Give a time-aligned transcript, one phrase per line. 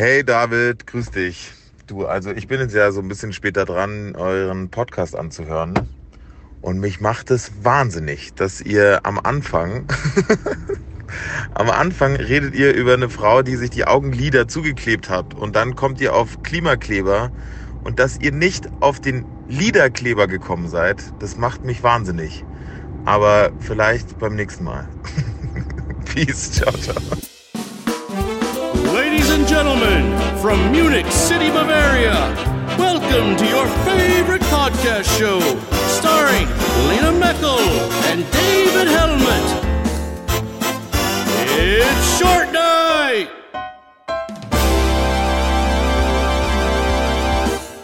[0.00, 1.50] Hey David, grüß dich.
[1.88, 5.74] Du, also ich bin jetzt ja so ein bisschen später dran, euren Podcast anzuhören.
[6.60, 9.88] Und mich macht es wahnsinnig, dass ihr am Anfang,
[11.54, 15.34] am Anfang redet ihr über eine Frau, die sich die Augenlider zugeklebt hat.
[15.34, 17.32] Und dann kommt ihr auf Klimakleber.
[17.82, 22.44] Und dass ihr nicht auf den Liederkleber gekommen seid, das macht mich wahnsinnig.
[23.04, 24.88] Aber vielleicht beim nächsten Mal.
[26.04, 27.02] Peace, ciao, ciao.
[29.38, 32.34] And gentlemen, from Munich City, Bavaria,
[32.76, 35.38] welcome to your favorite podcast show,
[35.86, 36.48] starring
[36.88, 37.60] Lena Meckel
[38.10, 39.46] and David Helmet.
[41.56, 43.28] It's Short Night!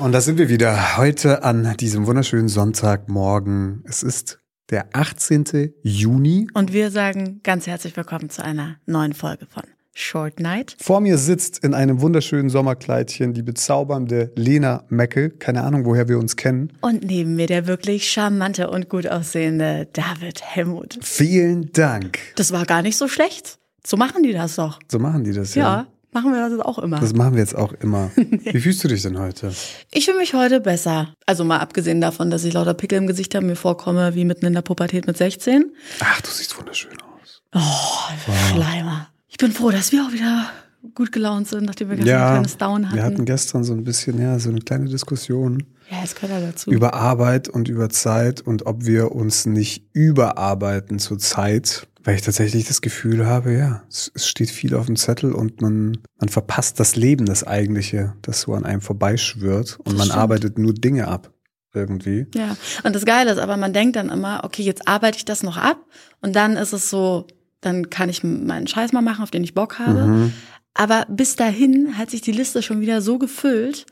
[0.00, 3.84] Und da sind wir wieder heute an diesem wunderschönen Sonntagmorgen.
[3.86, 4.40] Es ist
[4.70, 5.72] der 18.
[5.84, 6.48] Juni.
[6.52, 9.62] Und wir sagen ganz herzlich willkommen zu einer neuen Folge von
[9.94, 10.76] Short Night.
[10.80, 15.30] Vor mir sitzt in einem wunderschönen Sommerkleidchen die bezaubernde Lena Meckel.
[15.30, 16.72] Keine Ahnung, woher wir uns kennen.
[16.80, 20.98] Und neben mir der wirklich charmante und gut aussehende David Helmut.
[21.02, 22.18] Vielen Dank.
[22.36, 23.58] Das war gar nicht so schlecht.
[23.86, 24.80] So machen die das doch.
[24.90, 25.62] So machen die das ja.
[25.62, 26.98] Ja, machen wir das auch immer.
[26.98, 28.10] Das machen wir jetzt auch immer.
[28.16, 29.52] Wie fühlst du dich denn heute?
[29.92, 31.14] Ich fühle mich heute besser.
[31.26, 34.46] Also mal abgesehen davon, dass ich lauter Pickel im Gesicht habe, mir vorkomme wie mitten
[34.46, 35.72] in der Pubertät mit 16.
[36.00, 37.42] Ach, du siehst wunderschön aus.
[37.54, 39.08] Oh, Schleimer.
[39.34, 40.48] Ich bin froh, dass wir auch wieder
[40.94, 42.96] gut gelaunt sind, nachdem wir gestern ein kleines Down hatten.
[42.96, 46.40] wir hatten gestern so ein bisschen, ja, so eine kleine Diskussion ja, es gehört ja
[46.46, 46.70] dazu.
[46.70, 51.88] über Arbeit und über Zeit und ob wir uns nicht überarbeiten zur Zeit.
[52.04, 55.60] Weil ich tatsächlich das Gefühl habe, ja, es, es steht viel auf dem Zettel und
[55.60, 60.06] man, man verpasst das Leben, das eigentliche, das so an einem vorbeischwirrt und Das man
[60.06, 60.20] stimmt.
[60.20, 61.32] arbeitet nur Dinge ab.
[61.72, 62.26] Irgendwie.
[62.36, 65.42] Ja, und das Geile ist, aber man denkt dann immer, okay, jetzt arbeite ich das
[65.42, 65.78] noch ab
[66.20, 67.26] und dann ist es so,
[67.64, 70.06] dann kann ich meinen Scheiß mal machen, auf den ich Bock habe.
[70.06, 70.32] Mhm.
[70.74, 73.86] Aber bis dahin hat sich die Liste schon wieder so gefüllt,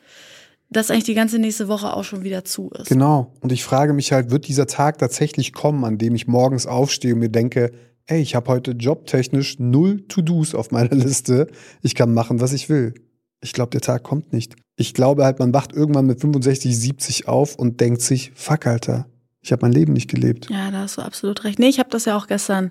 [0.68, 2.88] dass eigentlich die ganze nächste Woche auch schon wieder zu ist.
[2.88, 3.32] Genau.
[3.40, 7.14] Und ich frage mich halt, wird dieser Tag tatsächlich kommen, an dem ich morgens aufstehe
[7.14, 7.72] und mir denke,
[8.06, 11.48] ey, ich habe heute jobtechnisch null To-Dos auf meiner Liste.
[11.82, 12.94] Ich kann machen, was ich will.
[13.40, 14.56] Ich glaube, der Tag kommt nicht.
[14.76, 19.06] Ich glaube halt, man wacht irgendwann mit 65, 70 auf und denkt sich, fuck, Alter,
[19.40, 20.48] ich habe mein Leben nicht gelebt.
[20.50, 21.58] Ja, da hast du absolut recht.
[21.58, 22.70] Nee, ich habe das ja auch gestern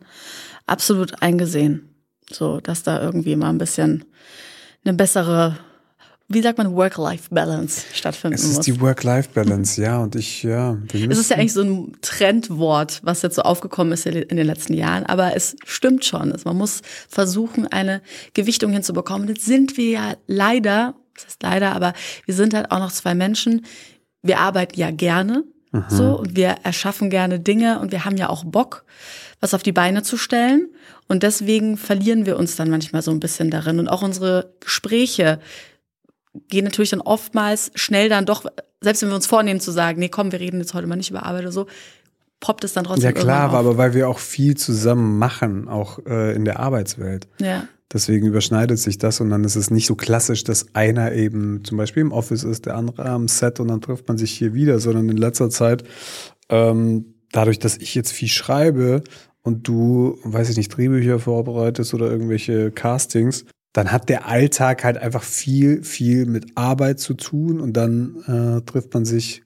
[0.67, 1.87] absolut eingesehen.
[2.31, 4.05] So, dass da irgendwie mal ein bisschen
[4.85, 5.57] eine bessere,
[6.29, 8.51] wie sagt man, Work-Life-Balance stattfinden Es muss.
[8.53, 9.99] ist die Work-Life-Balance, ja.
[9.99, 10.77] Und ich, ja.
[10.93, 14.73] Es ist ja eigentlich so ein Trendwort, was jetzt so aufgekommen ist in den letzten
[14.73, 16.31] Jahren, aber es stimmt schon.
[16.31, 18.01] Also Man muss versuchen, eine
[18.33, 19.27] Gewichtung hinzubekommen.
[19.27, 21.93] Jetzt sind wir ja leider, das heißt leider, aber
[22.25, 23.65] wir sind halt auch noch zwei Menschen.
[24.21, 25.43] Wir arbeiten ja gerne
[25.87, 28.83] so und wir erschaffen gerne Dinge und wir haben ja auch Bock,
[29.41, 30.69] was auf die Beine zu stellen.
[31.07, 33.79] Und deswegen verlieren wir uns dann manchmal so ein bisschen darin.
[33.79, 35.39] Und auch unsere Gespräche
[36.47, 38.45] gehen natürlich dann oftmals schnell dann doch,
[38.79, 41.09] selbst wenn wir uns vornehmen zu sagen, nee, komm, wir reden jetzt heute mal nicht
[41.09, 41.67] über Arbeit oder so,
[42.39, 46.33] poppt es dann trotzdem Ja klar, aber weil wir auch viel zusammen machen, auch äh,
[46.33, 47.27] in der Arbeitswelt.
[47.39, 47.67] Ja.
[47.91, 51.77] Deswegen überschneidet sich das und dann ist es nicht so klassisch, dass einer eben zum
[51.77, 54.79] Beispiel im Office ist, der andere am Set und dann trifft man sich hier wieder,
[54.79, 55.83] sondern in letzter Zeit,
[56.47, 59.03] ähm, dadurch, dass ich jetzt viel schreibe
[59.43, 64.97] und du, weiß ich nicht, Drehbücher vorbereitest oder irgendwelche Castings, dann hat der Alltag halt
[64.97, 69.43] einfach viel, viel mit Arbeit zu tun und dann äh, trifft man sich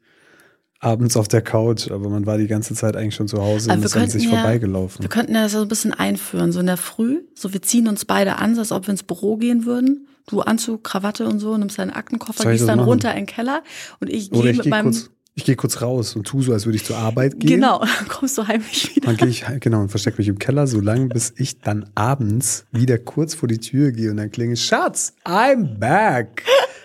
[0.79, 3.79] abends auf der Couch, aber man war die ganze Zeit eigentlich schon zu Hause Aber
[3.79, 5.01] und ist an sich ja- vorbeigelaufen.
[5.01, 7.88] Wir könnten ja das so ein bisschen einführen, so in der Früh, so wir ziehen
[7.88, 10.07] uns beide an, so als ob wir ins Büro gehen würden.
[10.27, 12.89] Du Anzug, Krawatte und so, nimmst deinen Aktenkoffer, gehst dann machen?
[12.89, 13.63] runter in den Keller
[14.00, 14.95] und ich gehe mit gehe meinem
[15.38, 17.50] ich gehe kurz raus und tu so, als würde ich zur Arbeit gehen.
[17.50, 19.07] Genau, dann kommst du heimlich wieder.
[19.07, 22.66] Dann gehe ich genau und verstecke mich im Keller, so lange, bis ich dann abends
[22.72, 26.44] wieder kurz vor die Tür gehe und dann klinge Schatz, I'm back.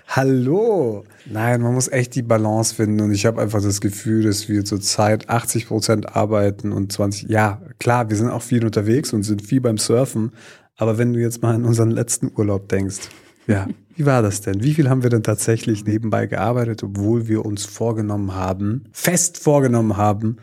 [0.08, 1.04] Hallo.
[1.26, 4.64] Nein, man muss echt die Balance finden und ich habe einfach das Gefühl, dass wir
[4.64, 7.28] zurzeit 80 Prozent arbeiten und 20.
[7.28, 10.32] Ja, klar, wir sind auch viel unterwegs und sind viel beim Surfen,
[10.74, 12.98] aber wenn du jetzt mal an unseren letzten Urlaub denkst,
[13.46, 13.68] ja,
[14.00, 14.62] wie war das denn?
[14.62, 19.98] Wie viel haben wir denn tatsächlich nebenbei gearbeitet, obwohl wir uns vorgenommen haben, fest vorgenommen
[19.98, 20.38] haben,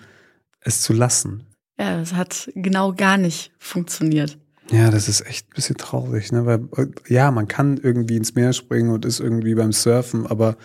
[0.62, 1.42] es zu lassen?
[1.80, 4.38] Ja, das hat genau gar nicht funktioniert.
[4.70, 6.46] Ja, das ist echt ein bisschen traurig, ne?
[6.46, 10.56] Weil, äh, ja, man kann irgendwie ins Meer springen und ist irgendwie beim Surfen, aber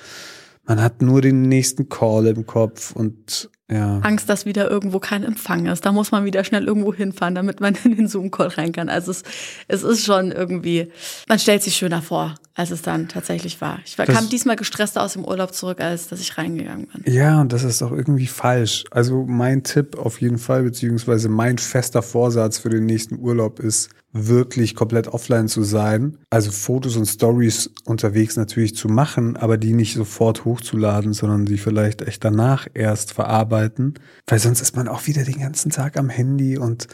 [0.66, 3.98] man hat nur den nächsten Call im Kopf und ja.
[3.98, 5.84] Angst, dass wieder irgendwo kein Empfang ist.
[5.84, 8.88] Da muss man wieder schnell irgendwo hinfahren, damit man in den Zoom-Call rein kann.
[8.88, 9.22] Also es,
[9.68, 10.90] es ist schon irgendwie,
[11.28, 13.78] man stellt sich schöner vor, als es dann tatsächlich war.
[13.84, 17.12] Ich war, kam diesmal gestresster aus dem Urlaub zurück, als dass ich reingegangen bin.
[17.12, 18.84] Ja, und das ist doch irgendwie falsch.
[18.90, 23.90] Also mein Tipp auf jeden Fall, beziehungsweise mein fester Vorsatz für den nächsten Urlaub ist,
[24.12, 26.18] wirklich komplett offline zu sein.
[26.30, 31.58] Also Fotos und Stories unterwegs natürlich zu machen, aber die nicht sofort hochzuladen, sondern die
[31.58, 33.94] vielleicht echt danach erst verarbeiten.
[34.26, 36.88] Weil sonst ist man auch wieder den ganzen Tag am Handy und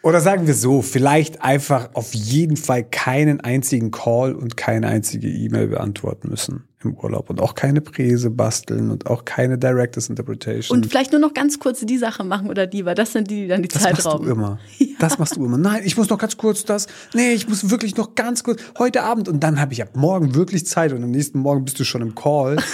[0.00, 5.28] oder sagen wir so, vielleicht einfach auf jeden Fall keinen einzigen Call und keine einzige
[5.28, 10.76] E-Mail beantworten müssen im Urlaub und auch keine Präse basteln und auch keine Directors Interpretation.
[10.76, 13.42] Und vielleicht nur noch ganz kurz die Sache machen oder die, weil das sind die,
[13.42, 14.26] die dann die das Zeit machst rauben.
[14.26, 14.58] du immer.
[15.00, 15.58] Das machst du immer.
[15.58, 16.88] Nein, ich muss noch ganz kurz das.
[17.14, 20.34] Nee, ich muss wirklich noch ganz kurz heute Abend und dann habe ich ab morgen
[20.34, 22.56] wirklich Zeit und am nächsten Morgen bist du schon im Call.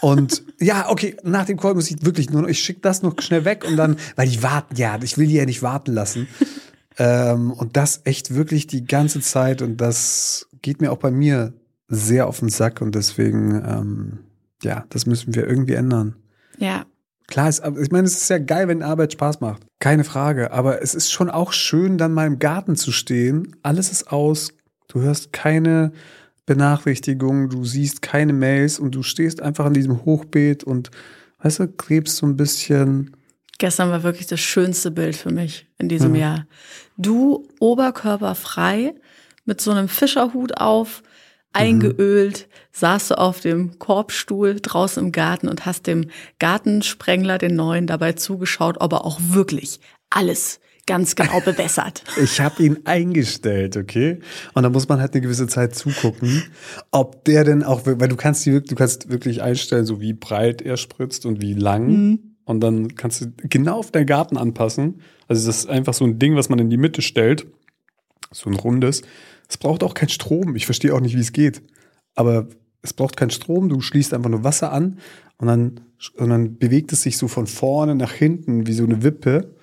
[0.00, 3.22] Und ja, okay, nach dem Call muss ich wirklich nur noch, ich schicke das noch
[3.22, 6.26] schnell weg und dann, weil die warten, ja, ich will die ja nicht warten lassen.
[6.98, 11.52] ähm, und das echt wirklich die ganze Zeit und das geht mir auch bei mir
[11.92, 14.18] sehr auf den Sack und deswegen, ähm,
[14.62, 16.16] ja, das müssen wir irgendwie ändern.
[16.58, 16.86] Ja.
[17.26, 19.62] Klar, ist, ich meine, es ist ja geil, wenn Arbeit Spaß macht.
[19.78, 20.52] Keine Frage.
[20.52, 23.54] Aber es ist schon auch schön, dann mal im Garten zu stehen.
[23.62, 24.54] Alles ist aus.
[24.88, 25.92] Du hörst keine
[26.46, 30.90] Benachrichtigungen, du siehst keine Mails und du stehst einfach an diesem Hochbeet und,
[31.42, 33.16] weißt du, klebst so ein bisschen.
[33.58, 36.46] Gestern war wirklich das schönste Bild für mich in diesem Jahr.
[36.96, 38.94] Du oberkörperfrei
[39.44, 41.02] mit so einem Fischerhut auf,
[41.52, 46.08] eingeölt, saßt du auf dem Korbstuhl draußen im Garten und hast dem
[46.38, 52.02] Gartensprengler, den neuen, dabei zugeschaut, ob er auch wirklich alles ganz genau bewässert.
[52.22, 54.18] Ich habe ihn eingestellt, okay?
[54.54, 56.42] Und da muss man halt eine gewisse Zeit zugucken,
[56.90, 60.62] ob der denn auch, weil du kannst die, du kannst wirklich einstellen, so wie breit
[60.62, 62.18] er spritzt und wie lang.
[62.44, 65.00] Und dann kannst du genau auf deinen Garten anpassen.
[65.28, 67.46] Also das ist einfach so ein Ding, was man in die Mitte stellt.
[68.32, 69.02] So ein rundes.
[69.52, 70.56] Es braucht auch keinen Strom.
[70.56, 71.60] Ich verstehe auch nicht, wie es geht.
[72.14, 72.48] Aber
[72.80, 73.68] es braucht keinen Strom.
[73.68, 74.98] Du schließt einfach nur Wasser an
[75.36, 75.80] und dann,
[76.16, 79.54] und dann bewegt es sich so von vorne nach hinten wie so eine Wippe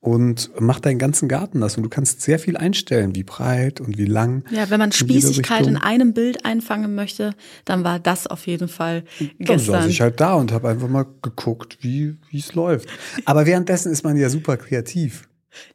[0.00, 1.76] und macht deinen ganzen Garten das.
[1.76, 4.42] Und du kannst sehr viel einstellen, wie breit und wie lang.
[4.50, 5.82] Ja, wenn man in Spießigkeit in Richtung.
[5.84, 9.04] einem Bild einfangen möchte, dann war das auf jeden Fall
[9.38, 9.90] Dann saß gestern.
[9.90, 12.88] ich halt da und habe einfach mal geguckt, wie es läuft.
[13.26, 15.28] Aber währenddessen ist man ja super kreativ.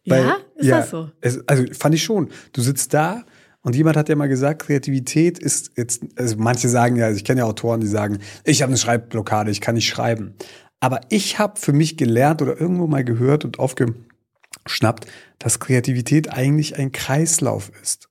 [0.03, 0.39] Ja?
[0.57, 1.09] Ist das so?
[1.21, 2.27] Es, also fand ich schon.
[2.51, 3.23] Du sitzt da
[3.65, 7.23] und jemand hat ja mal gesagt, Kreativität ist jetzt, also manche sagen ja, also ich
[7.23, 10.35] kenne ja Autoren, die sagen, ich habe eine Schreibblockade, ich kann nicht schreiben.
[10.79, 15.07] Aber ich habe für mich gelernt oder irgendwo mal gehört und aufgeschnappt,
[15.39, 18.07] dass Kreativität eigentlich ein Kreislauf ist.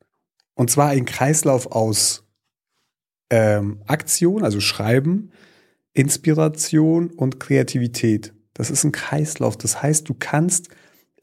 [0.54, 2.24] Und zwar ein Kreislauf aus
[3.30, 5.30] ähm, Aktion, also Schreiben,
[5.92, 8.34] Inspiration und Kreativität.
[8.54, 9.56] Das ist ein Kreislauf.
[9.56, 10.70] Das heißt, du kannst,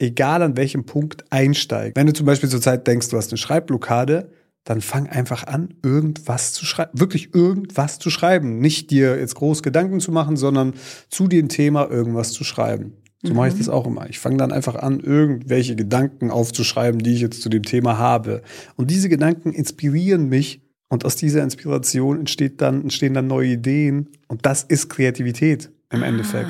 [0.02, 1.94] egal an welchem Punkt, einsteigen.
[1.96, 4.30] Wenn du zum Beispiel zurzeit denkst, du hast eine Schreibblockade,
[4.64, 6.92] dann fang einfach an, irgendwas zu schreiben.
[7.00, 8.60] Wirklich irgendwas zu schreiben.
[8.60, 10.74] Nicht dir jetzt groß Gedanken zu machen, sondern
[11.10, 12.94] zu dem Thema irgendwas zu schreiben.
[13.24, 14.10] So mache ich das auch immer.
[14.10, 18.42] Ich fange dann einfach an, irgendwelche Gedanken aufzuschreiben, die ich jetzt zu dem Thema habe.
[18.76, 24.10] Und diese Gedanken inspirieren mich und aus dieser Inspiration entsteht dann, entstehen dann neue Ideen.
[24.28, 26.50] Und das ist Kreativität im Endeffekt.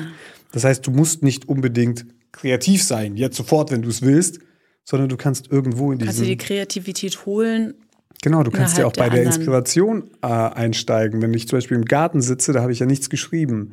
[0.52, 4.40] Das heißt, du musst nicht unbedingt kreativ sein, jetzt sofort, wenn du es willst,
[4.84, 6.38] sondern du kannst irgendwo in Kannst du diesem...
[6.38, 7.74] die Kreativität holen?
[8.22, 11.20] Genau, du kannst ja auch bei der der Inspiration äh, einsteigen.
[11.22, 13.72] Wenn ich zum Beispiel im Garten sitze, da habe ich ja nichts geschrieben.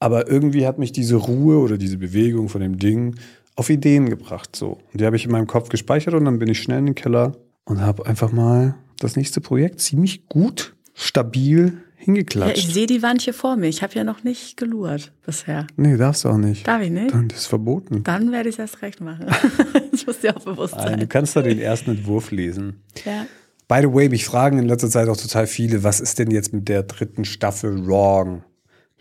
[0.00, 3.14] Aber irgendwie hat mich diese Ruhe oder diese Bewegung von dem Ding
[3.54, 4.54] auf Ideen gebracht.
[4.56, 4.78] So.
[4.92, 6.94] Und die habe ich in meinem Kopf gespeichert und dann bin ich schnell in den
[6.94, 12.58] Keller und habe einfach mal das nächste Projekt ziemlich gut, stabil Ja, hingeklatscht.
[12.58, 13.66] ich sehe die Wand hier vor mir.
[13.68, 15.66] Ich habe ja noch nicht gelurrt bisher.
[15.76, 16.66] nee, darfst du auch nicht.
[16.66, 17.12] Darf ich nicht?
[17.12, 18.02] Dann, das ist verboten.
[18.04, 19.26] Dann werde ich es erst recht machen.
[19.90, 21.08] das muss dir auch bewusst Nein, du sein.
[21.08, 22.82] kannst da den ersten Entwurf lesen.
[23.04, 23.26] Ja.
[23.68, 26.52] By the way, mich fragen in letzter Zeit auch total viele, was ist denn jetzt
[26.52, 28.44] mit der dritten Staffel Wrong?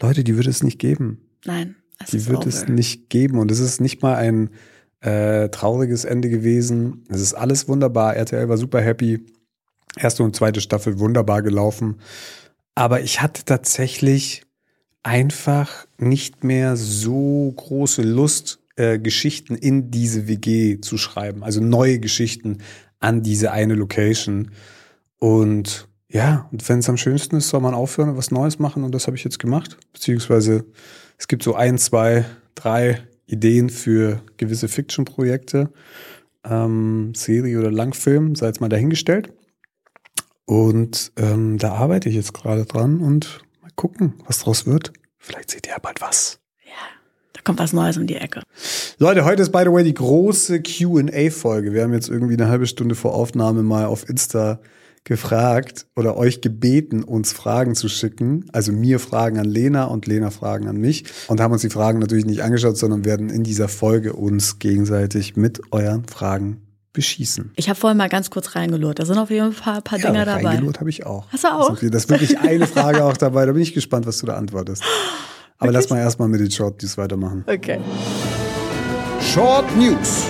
[0.02, 1.22] Leute, die wird es nicht geben.
[1.46, 2.48] Nein, es Die wird over.
[2.48, 3.38] es nicht geben.
[3.38, 4.50] Und es ist nicht mal ein
[5.02, 7.04] äh, trauriges Ende gewesen.
[7.10, 8.16] Es ist alles wunderbar.
[8.16, 9.24] RTL war super happy.
[9.98, 12.00] Erste und zweite Staffel wunderbar gelaufen.
[12.76, 14.44] Aber ich hatte tatsächlich
[15.02, 21.44] einfach nicht mehr so große Lust, äh, Geschichten in diese WG zu schreiben.
[21.44, 22.58] Also neue Geschichten
[23.00, 24.52] an diese eine Location.
[25.18, 28.84] Und ja, und wenn es am schönsten ist, soll man aufhören und was Neues machen.
[28.84, 29.78] Und das habe ich jetzt gemacht.
[29.94, 30.66] Beziehungsweise
[31.18, 35.72] es gibt so ein, zwei, drei Ideen für gewisse Fiction-Projekte.
[36.44, 39.32] Ähm, Serie oder Langfilm, sei jetzt mal dahingestellt.
[40.46, 44.94] Und ähm, da arbeite ich jetzt gerade dran und mal gucken, was draus wird.
[45.18, 46.40] Vielleicht seht ihr ja bald was.
[47.36, 48.44] Da kommt was Neues um die Ecke.
[48.98, 51.74] Leute, heute ist by the way die große QA-Folge.
[51.74, 54.62] Wir haben jetzt irgendwie eine halbe Stunde vor Aufnahme mal auf Insta
[55.04, 58.46] gefragt oder euch gebeten, uns Fragen zu schicken.
[58.54, 61.04] Also mir Fragen an Lena und Lena Fragen an mich.
[61.28, 65.36] Und haben uns die Fragen natürlich nicht angeschaut, sondern werden in dieser Folge uns gegenseitig
[65.36, 66.65] mit euren Fragen
[66.96, 67.52] beschießen.
[67.56, 68.98] Ich habe vorhin mal ganz kurz reingelurrt.
[68.98, 70.48] Da sind auf jeden Fall ein paar Ja, Dinger dabei.
[70.48, 71.28] reingelurrt habe ich auch.
[71.32, 71.70] Hast du auch?
[71.70, 73.46] Das ist, das ist wirklich eine Frage auch dabei.
[73.46, 74.84] Da bin ich gespannt, was du da antwortest.
[75.60, 77.44] Aber lass mal erstmal mit den Short News weitermachen.
[77.48, 77.80] Okay.
[79.22, 80.26] Short News.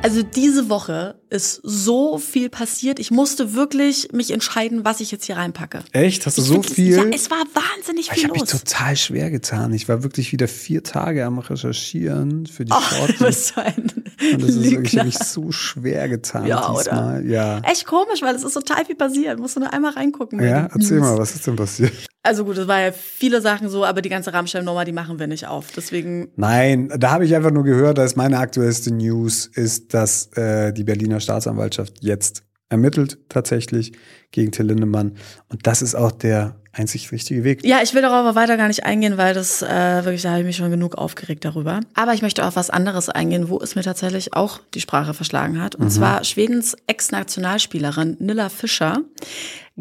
[0.00, 2.98] Also diese Woche ist so viel passiert.
[2.98, 5.80] Ich musste wirklich mich entscheiden, was ich jetzt hier reinpacke.
[5.92, 6.24] Echt?
[6.24, 6.96] Hast du Ich so find, viel?
[6.96, 8.62] Ja, es war wahnsinnig ich viel habe mich los.
[8.62, 9.74] total schwer getan.
[9.74, 13.36] Ich war wirklich wieder vier Tage am Recherchieren für die Oh, Short du News.
[13.52, 13.92] bist ein
[14.34, 16.82] Und das ist wirklich, ich mich so schwer getan Ja, oder?
[16.84, 17.26] diesmal.
[17.26, 17.58] Ja.
[17.60, 19.38] Echt komisch, weil es ist total viel passiert.
[19.38, 20.40] Musst du nur einmal reingucken.
[20.42, 21.08] Ja, erzähl News.
[21.08, 21.92] mal, was ist denn passiert?
[22.28, 25.26] Also gut, es war ja viele Sachen so, aber die ganze Rammstein-Nummer, die machen wir
[25.26, 25.68] nicht auf.
[25.74, 30.74] Deswegen, Nein, da habe ich einfach nur gehört, dass meine aktuellste News ist, dass äh,
[30.74, 33.92] die Berliner Staatsanwaltschaft jetzt ermittelt tatsächlich
[34.30, 35.16] gegen Till Lindemann.
[35.48, 37.64] Und das ist auch der einzig richtige Weg.
[37.64, 39.66] ja, ich will darauf aber weiter gar nicht eingehen, weil das äh,
[40.04, 41.80] wirklich, da habe ich mich schon genug aufgeregt darüber.
[41.94, 45.60] Aber ich möchte auf was anderes eingehen, wo es mir tatsächlich auch die Sprache verschlagen
[45.60, 45.74] hat.
[45.74, 45.90] Und Mhm.
[45.90, 49.02] zwar Schwedens Ex-Nationalspielerin Nilla Fischer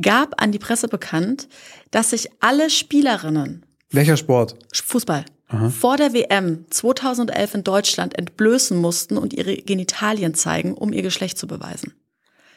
[0.02, 1.48] gab an die Presse bekannt,
[1.92, 4.56] dass sich alle Spielerinnen Welcher Sport?
[4.74, 5.24] Fußball
[5.80, 11.38] vor der WM 2011 in Deutschland entblößen mussten und ihre Genitalien zeigen, um ihr Geschlecht
[11.38, 11.94] zu beweisen.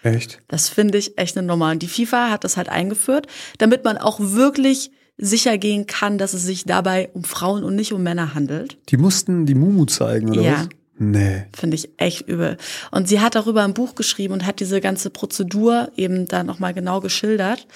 [0.02, 0.40] Echt?
[0.48, 1.70] Das finde ich echt eine Nummer.
[1.70, 3.26] Und die FIFA hat das halt eingeführt,
[3.58, 7.92] damit man auch wirklich sicher gehen kann, dass es sich dabei um Frauen und nicht
[7.92, 8.78] um Männer handelt.
[8.88, 10.52] Die mussten die Mumu zeigen, oder Ja.
[10.52, 10.68] was?
[11.02, 11.44] Nee.
[11.56, 12.58] Finde ich echt übel.
[12.90, 16.74] Und sie hat darüber ein Buch geschrieben und hat diese ganze Prozedur eben da nochmal
[16.74, 17.66] genau geschildert.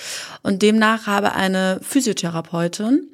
[0.42, 3.08] Und demnach habe eine Physiotherapeutin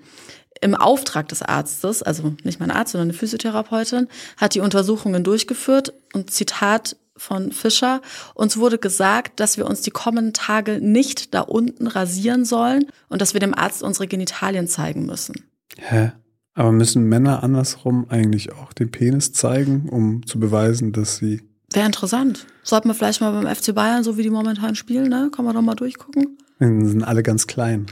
[0.61, 5.93] im Auftrag des Arztes, also nicht mein Arzt, sondern eine Physiotherapeutin, hat die Untersuchungen durchgeführt
[6.13, 8.01] und Zitat von Fischer,
[8.35, 13.21] uns wurde gesagt, dass wir uns die kommenden Tage nicht da unten rasieren sollen und
[13.21, 15.45] dass wir dem Arzt unsere Genitalien zeigen müssen.
[15.77, 16.13] Hä?
[16.55, 21.43] Aber müssen Männer andersrum eigentlich auch den Penis zeigen, um zu beweisen, dass sie.
[21.73, 22.47] Wäre interessant.
[22.63, 25.31] Sollten wir vielleicht mal beim FC Bayern, so wie die momentan spielen, ne?
[25.35, 26.39] Kann man doch mal durchgucken.
[26.59, 27.87] Dann sind alle ganz klein.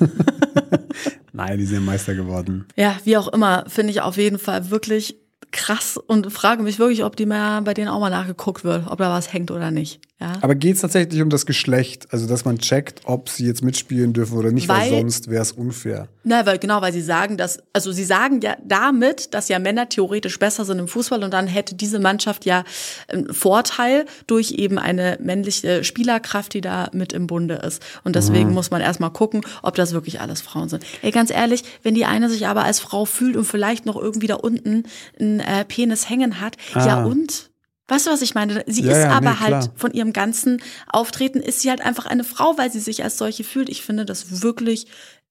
[1.32, 2.66] Nein, die sind Meister geworden.
[2.76, 5.16] Ja, wie auch immer, finde ich auf jeden Fall wirklich
[5.54, 8.98] krass und frage mich wirklich, ob die mal bei denen auch mal nachgeguckt wird, ob
[8.98, 10.00] da was hängt oder nicht.
[10.20, 10.34] Ja.
[10.42, 12.06] Aber geht es tatsächlich um das Geschlecht?
[12.10, 15.42] Also, dass man checkt, ob sie jetzt mitspielen dürfen oder nicht, weil, Weil- sonst wäre
[15.42, 16.08] es unfair.
[16.22, 19.88] Na, weil, genau, weil sie sagen, dass, also sie sagen ja damit, dass ja Männer
[19.88, 22.64] theoretisch besser sind im Fußball und dann hätte diese Mannschaft ja
[23.08, 27.82] einen Vorteil durch eben eine männliche Spielerkraft, die da mit im Bunde ist.
[28.04, 30.84] Und deswegen muss man erstmal gucken, ob das wirklich alles Frauen sind.
[31.02, 34.28] Ey, ganz ehrlich, wenn die eine sich aber als Frau fühlt und vielleicht noch irgendwie
[34.28, 34.84] da unten
[35.20, 37.04] einen äh, Penis hängen hat, ja Ah.
[37.04, 37.50] und?
[37.88, 38.64] Weißt du, was ich meine?
[38.66, 39.72] Sie Ja, ist ja, aber nee, halt klar.
[39.76, 43.44] von ihrem ganzen Auftreten ist sie halt einfach eine Frau, weil sie sich als solche
[43.44, 43.68] fühlt.
[43.68, 44.86] Ich finde das wirklich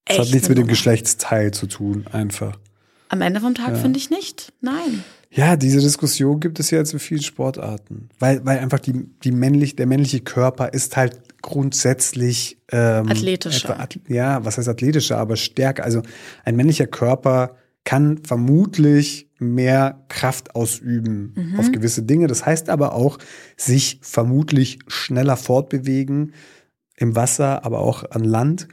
[0.05, 0.27] Das echt.
[0.27, 0.67] hat nichts mit dem.
[0.67, 2.60] Geschlechtsteil zu tun, einfach.
[3.10, 4.53] Am Ende vom Tag finde ich nicht.
[4.62, 5.03] Nein.
[5.32, 8.10] Ja, diese Diskussion gibt es ja jetzt in vielen Sportarten.
[8.20, 8.93] Weil, weil einfach die,
[9.24, 13.79] die männlich, der männliche Körper ist halt grundsätzlich ähm, Athletischer.
[13.79, 15.84] etwa ja, was heißt athletischer, aber stärker.
[15.84, 16.03] Also
[16.46, 21.60] ein männlicher Körper kann vermutlich mehr Kraft ausüben Mhm.
[21.60, 22.28] auf gewisse Dinge.
[22.28, 23.18] Das heißt aber auch,
[23.58, 26.34] sich vermutlich schneller fortbewegen
[26.96, 28.68] im Wasser, aber auch an Land.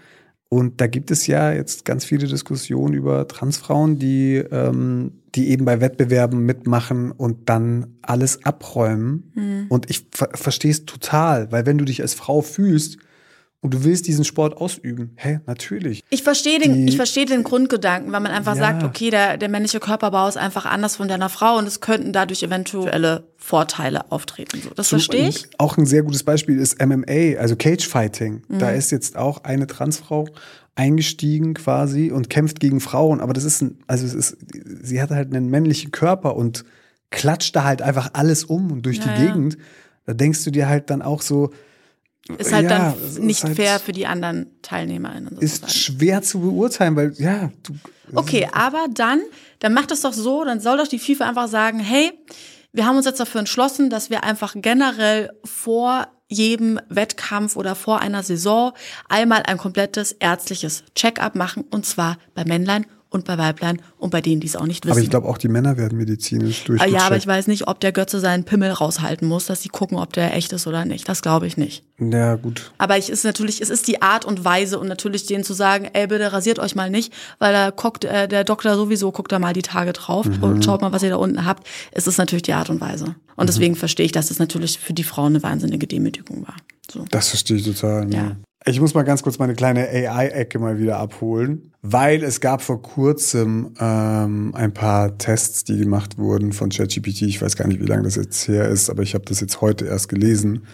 [0.49, 5.65] Und da gibt es ja jetzt ganz viele Diskussionen über Transfrauen, die, ähm, die eben
[5.65, 9.67] bei Wettbewerben mitmachen und dann alles abräumen.
[9.69, 12.99] Und ich ver verstehe es total, weil wenn du dich als Frau fühlst
[13.62, 16.02] und du willst diesen Sport ausüben, hä, natürlich.
[16.09, 18.61] Ich verstehe den, Die- ich verstehe den Grundgedanken, weil man einfach Ja.
[18.61, 22.12] sagt, okay, der, der männliche Körperbau ist einfach anders von deiner Frau und es könnten
[22.12, 24.61] dadurch eventuelle Vorteile auftreten.
[24.62, 25.49] So, das verstehe ich.
[25.59, 28.43] Auch ein sehr gutes Beispiel ist MMA, also Cage Fighting.
[28.49, 28.59] Mhm.
[28.61, 30.26] Da ist jetzt auch eine Transfrau
[30.75, 33.21] eingestiegen quasi und kämpft gegen Frauen.
[33.21, 34.37] Aber das ist ein, also es ist,
[34.83, 36.64] sie hat halt einen männlichen Körper und
[37.11, 39.26] klatscht da halt einfach alles um und durch Ja, die ja.
[39.33, 39.59] Gegend.
[40.07, 41.50] Da denkst du dir halt dann auch so,
[42.39, 45.39] Ist halt Ja, dann ist nicht halt- fair für die anderen TeilnehmerInnen.
[45.39, 45.73] ist sozusagen.
[45.99, 47.75] schwer zu beurteilen, weil ja, du,
[48.15, 49.21] Okay, aber dann,
[49.61, 52.12] dann macht es doch so, dann soll doch die FIFA einfach sagen, hey,
[52.73, 58.00] wir haben uns jetzt dafür entschlossen, dass wir einfach generell vor jedem Wettkampf oder vor
[58.00, 58.73] einer Saison
[59.09, 64.21] einmal ein komplettes ärztliches Check-up machen und zwar bei Männlein und bei Weiblein und bei
[64.21, 64.93] denen, die es auch nicht wissen.
[64.93, 66.97] aber ich glaube auch die Männer werden medizinisch Ah, durchgecheckt.
[66.97, 69.99] ja, aber ich weiß nicht, ob der Götze seinen Pimmel raushalten muss, dass sie gucken,
[69.99, 71.09] ob der echt ist oder nicht.
[71.09, 71.83] Das glaube ich nicht.
[71.99, 72.73] Ja, gut.
[72.79, 75.88] Aber ich ist natürlich, es ist die Art und Weise und natürlich denen zu sagen,
[75.93, 79.38] ey, bitte rasiert euch mal nicht, weil da guckt äh, der Doktor sowieso, guckt da
[79.38, 81.67] mal die Tage drauf und schaut mal, was ihr da unten habt.
[81.93, 83.17] Es ist natürlich die Art und Weise.
[83.37, 86.57] Und deswegen verstehe ich, dass es natürlich für die Frauen eine wahnsinnige Demütigung war.
[86.90, 87.05] So.
[87.11, 88.12] Das verstehe ich total.
[88.12, 88.37] Ja.
[88.67, 92.83] Ich muss mal ganz kurz meine kleine AI-Ecke mal wieder abholen, weil es gab vor
[92.83, 97.23] kurzem ähm, ein paar Tests, die gemacht wurden von ChatGPT.
[97.23, 99.62] Ich weiß gar nicht, wie lange das jetzt her ist, aber ich habe das jetzt
[99.62, 100.67] heute erst gelesen.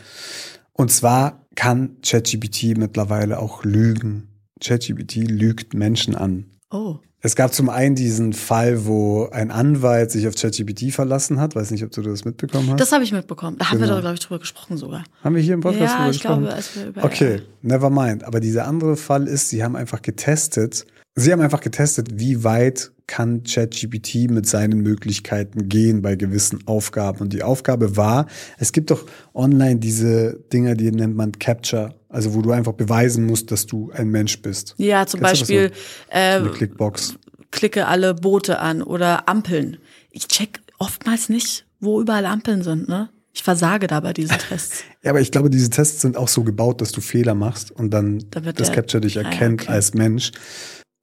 [0.72, 4.28] Und zwar kann ChatGPT mittlerweile auch lügen.
[4.60, 6.46] ChatGPT lügt Menschen an.
[6.70, 6.98] Oh.
[7.22, 11.56] Es gab zum einen diesen Fall, wo ein Anwalt sich auf ChatGPT verlassen hat.
[11.56, 12.80] Weiß nicht, ob du das mitbekommen hast.
[12.80, 13.56] Das habe ich mitbekommen.
[13.58, 13.96] Da haben wir Genau.
[13.96, 15.02] doch, glaube ich, drüber gesprochen sogar.
[15.24, 16.40] Haben wir hier im Podcast Ja, drüber ich gesprochen?
[16.42, 18.22] glaube, als wir über- Okay, never mind.
[18.24, 20.86] Aber dieser andere Fall ist, sie haben einfach getestet.
[21.14, 27.20] Sie haben einfach getestet, wie weit kann ChatGPT mit seinen Möglichkeiten gehen bei gewissen Aufgaben.
[27.20, 28.26] Und die Aufgabe war,
[28.58, 31.94] es gibt doch online diese Dinger, die nennt man Capture.
[32.08, 34.74] Also wo du einfach beweisen musst, dass du ein Mensch bist.
[34.78, 35.74] Ja, zum Kennst Beispiel so?
[36.10, 37.16] äh, Eine Clickbox.
[37.50, 39.76] klicke alle Boote an oder Ampeln.
[40.10, 43.10] Ich check oftmals nicht, wo überall Ampeln sind, ne?
[43.32, 44.82] Ich versage da bei diesen Tests.
[45.02, 47.90] Ja, aber ich glaube, diese Tests sind auch so gebaut, dass du Fehler machst und
[47.94, 49.70] dann Da wird das Capture dich Ah, ja, erkennt okay.
[49.72, 50.32] als Mensch.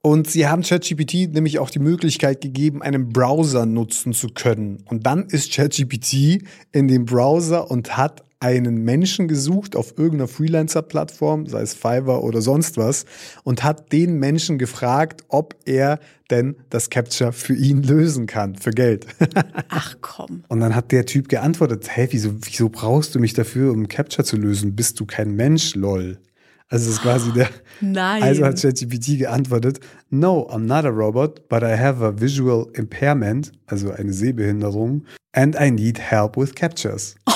[0.06, 4.84] Und sie haben ChatGPT nämlich auch die Möglichkeit gegeben, einen Browser nutzen zu können.
[4.90, 11.46] Und dann ist ChatGPT in dem Browser und hat einen Menschen gesucht auf irgendeiner Freelancer-Plattform,
[11.46, 13.06] sei es Fiverr oder sonst was,
[13.44, 15.98] und hat den Menschen gefragt, ob er
[16.30, 19.06] denn das Capture für ihn lösen kann, für Geld.
[19.70, 20.44] Ach komm.
[20.48, 24.26] Und dann hat der Typ geantwortet, hey, wieso, wieso brauchst du mich dafür, um Capture
[24.26, 24.76] zu lösen?
[24.76, 26.18] Bist du kein Mensch, lol.
[26.68, 27.48] Also das ist quasi der.
[27.80, 28.22] Nein.
[28.22, 29.80] Also hat ChatGPT geantwortet,
[30.10, 35.56] no, I'm not a robot, but I have a visual impairment, also eine Sehbehinderung, and
[35.60, 37.16] I need help with captures.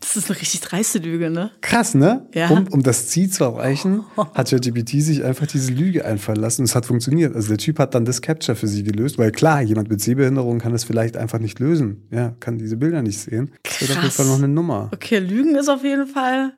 [0.00, 1.50] Das ist eine richtig dreiste Lüge, ne?
[1.60, 2.28] Krass, ne?
[2.32, 2.48] Ja.
[2.50, 6.66] Um, um das Ziel zu erreichen, hat ChatGPT sich einfach diese Lüge einfallen lassen und
[6.66, 7.34] es hat funktioniert.
[7.34, 10.58] Also der Typ hat dann das Capture für sie gelöst, weil klar, jemand mit Sehbehinderung
[10.60, 12.06] kann das vielleicht einfach nicht lösen.
[12.12, 13.50] Ja, kann diese Bilder nicht sehen.
[13.64, 14.16] Das wird auf jeden Krass.
[14.16, 14.90] Fall noch eine Nummer.
[14.92, 16.54] Okay, Lügen ist auf jeden Fall.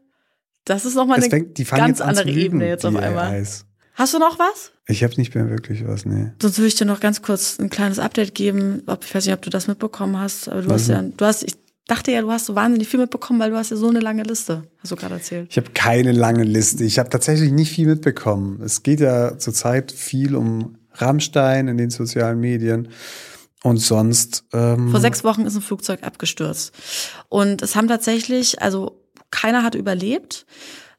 [0.67, 3.33] Das ist nochmal eine fängt, ganz andere lügen, Ebene jetzt auf einmal.
[3.33, 3.65] AIs.
[3.95, 4.73] Hast du noch was?
[4.87, 6.33] Ich habe nicht mehr wirklich was, nee.
[6.43, 8.83] Sonst würde ich dir noch ganz kurz ein kleines Update geben.
[8.87, 11.25] Ob, ich weiß nicht, ob du das mitbekommen hast, aber du Was hast ja, du
[11.25, 11.55] hast, ich
[11.87, 14.25] dachte ja, du hast so wahnsinnig viel mitbekommen, weil du hast ja so eine lange
[14.25, 15.47] Liste, hast du gerade erzählt.
[15.51, 16.85] Ich habe keine lange Liste.
[16.85, 18.61] Ich habe tatsächlich nicht viel mitbekommen.
[18.63, 22.89] Es geht ja zurzeit viel um Rammstein in den sozialen Medien.
[23.63, 24.45] Und sonst.
[24.53, 26.73] Ähm, Vor sechs Wochen ist ein Flugzeug abgestürzt.
[27.29, 29.06] Und es haben tatsächlich, also
[29.37, 30.47] keiner hat überlebt,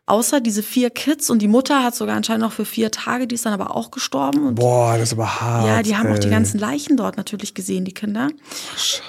[0.06, 3.36] außer diese vier Kids und die Mutter hat sogar anscheinend noch für vier Tage, die
[3.36, 4.46] ist dann aber auch gestorben.
[4.48, 5.68] Und Boah, das ist aber hart.
[5.68, 6.34] ja, die haben auch die ey.
[6.34, 8.30] ganzen Leichen dort natürlich gesehen, die Kinder.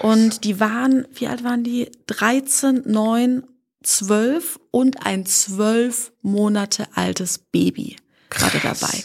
[0.01, 1.91] Und die waren, wie alt waren die?
[2.07, 3.45] 13, 9,
[3.83, 7.97] 12 und ein zwölf Monate altes Baby
[8.31, 9.05] gerade dabei.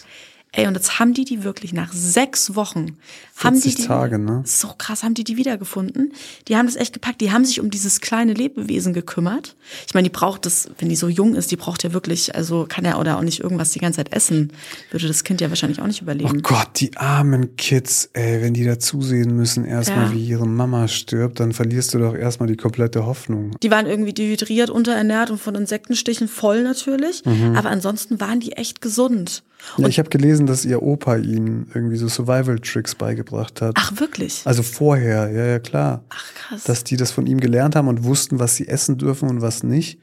[0.56, 2.96] Ey, und jetzt haben die die wirklich nach sechs Wochen,
[3.38, 4.44] haben die 40 die, Tage, ne?
[4.46, 6.13] so krass, haben die die wiedergefunden.
[6.48, 7.22] Die haben das echt gepackt.
[7.22, 9.56] Die haben sich um dieses kleine Lebewesen gekümmert.
[9.88, 12.68] Ich meine, die braucht das, wenn die so jung ist, die braucht ja wirklich, also
[12.70, 14.54] kann ja oder auch nicht irgendwas die ganze Zeit essen.
[14.92, 16.44] Würde das Kind ja wahrscheinlich auch nicht Oh überleben.
[16.44, 20.13] Gott, die armen Kids, ey, wenn die da zusehen müssen, erstmal, Ja.
[20.13, 23.56] wie ihre Mama stirbt, dann verlierst du doch erstmal die komplette Hoffnung.
[23.63, 27.26] Die waren irgendwie dehydriert, unterernährt und von Insektenstichen voll natürlich.
[27.26, 27.56] Mhm.
[27.56, 29.42] Aber ansonsten waren die echt gesund.
[29.78, 33.73] Ja, ich habe gelesen, dass ihr Opa ihnen irgendwie so Survival-Tricks beigebracht hat.
[33.78, 34.41] Ach, wirklich?
[34.45, 36.04] Also vorher, ja, ja, klar.
[36.10, 36.63] Ach, krass.
[36.63, 39.63] Dass die das von ihm gelernt haben und wussten, was sie essen dürfen und was
[39.63, 39.99] nicht.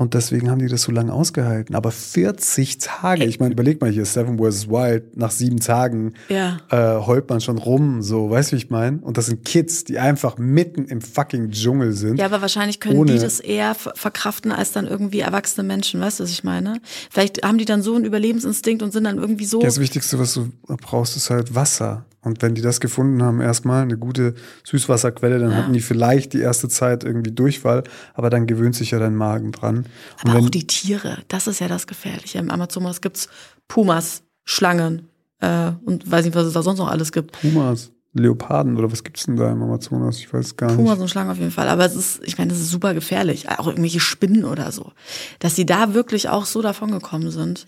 [0.00, 1.74] Und deswegen haben die das so lange ausgehalten.
[1.74, 4.66] Aber 40 Tage, ich meine, überleg mal hier, Seven vs.
[4.70, 6.56] Wild, nach sieben Tagen Ja.
[6.70, 8.96] äh, heult man schon rum, so, weißt du, wie ich meine?
[9.02, 12.16] Und das sind Kids, die einfach mitten im fucking Dschungel sind.
[12.18, 16.20] Ja, aber wahrscheinlich können die das eher ver- verkraften als dann irgendwie erwachsene Menschen, weißt
[16.20, 16.80] du, was ich meine?
[17.10, 19.60] Vielleicht haben die dann so einen Überlebensinstinkt und sind dann irgendwie so.
[19.60, 22.06] Ja, das Wichtigste, was du brauchst, ist halt Wasser.
[22.22, 26.40] Und wenn die das gefunden haben, erstmal eine gute Süßwasserquelle, dann hatten die vielleicht die
[26.40, 29.76] erste Zeit irgendwie Durchfall, aber dann gewöhnt sich ja dein Magen dran.
[29.76, 29.86] Und
[30.22, 32.38] aber wenn, auch die Tiere, das ist ja das Gefährliche.
[32.38, 33.28] Im Amazonas gibt's
[33.68, 35.08] Pumas, Schlangen
[35.40, 37.40] äh, und weiß nicht, was es da sonst noch alles gibt.
[37.40, 40.18] Pumas, Leoparden oder was gibt's denn da im Amazonas?
[40.18, 41.02] Ich weiß gar Pumas nicht.
[41.02, 41.68] und Schlangen auf jeden Fall.
[41.68, 43.48] Aber es ist, ich meine, das ist super gefährlich.
[43.48, 44.92] Auch irgendwelche Spinnen oder so.
[45.38, 47.66] Dass sie da wirklich auch so davon gekommen sind.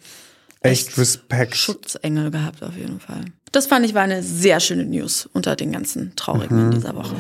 [0.63, 1.57] Echt Respekt.
[1.57, 3.25] Schutzengel gehabt auf jeden Fall.
[3.51, 6.65] Das fand ich war eine sehr schöne News unter den ganzen Traurigen Mhm.
[6.67, 7.15] in dieser Woche.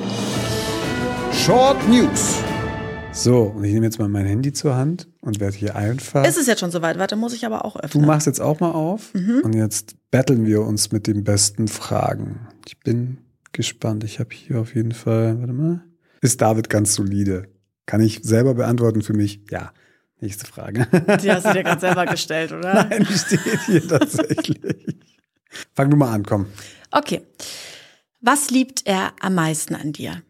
[1.32, 2.36] Short News.
[3.12, 6.24] So, und ich nehme jetzt mal mein Handy zur Hand und werde hier einfach.
[6.26, 6.98] Ist es jetzt schon soweit?
[6.98, 8.06] Warte, muss ich aber auch Du öffnen.
[8.06, 9.40] machst jetzt auch mal auf Mhm.
[9.44, 12.46] und jetzt battlen wir uns mit den besten Fragen.
[12.66, 13.18] Ich bin
[13.52, 14.04] gespannt.
[14.04, 15.82] Ich habe hier auf jeden Fall, warte mal.
[16.22, 17.48] Ist David ganz solide?
[17.84, 19.40] Kann ich selber beantworten für mich?
[19.50, 19.72] Ja.
[20.22, 20.86] Nächste Frage.
[21.20, 22.84] Die hast du dir gerade selber gestellt, oder?
[22.90, 24.96] Nein, die steht hier tatsächlich.
[25.74, 26.46] Fang du mal an, komm.
[26.92, 27.22] Okay.
[28.20, 30.22] Was liebt er am meisten an dir?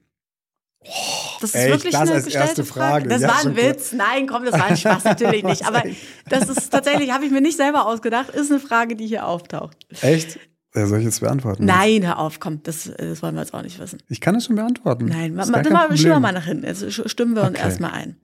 [1.40, 1.68] Das ist echt?
[1.70, 3.08] wirklich Das eine als gestellte erste Frage?
[3.08, 3.70] Das Ja, war ein klar.
[3.70, 3.92] Witz.
[3.92, 5.66] Nein, komm, das war ein Spaß, natürlich nicht.
[5.66, 5.82] Aber
[6.28, 9.76] das ist tatsächlich, habe ich mir nicht selber ausgedacht, ist eine Frage, die hier auftaucht.
[10.00, 10.38] Echt?
[10.74, 11.66] Ja, soll ich jetzt beantworten?
[11.66, 13.98] Nein, hör auf, komm, das, das wollen wir jetzt auch nicht wissen.
[14.08, 15.04] Ich kann es schon beantworten.
[15.04, 15.62] Nein, ma, ma,
[15.94, 16.64] schieben wir mal nach hinten.
[16.64, 17.62] Jetzt stimmen wir uns Okay.
[17.62, 18.16] erstmal ein.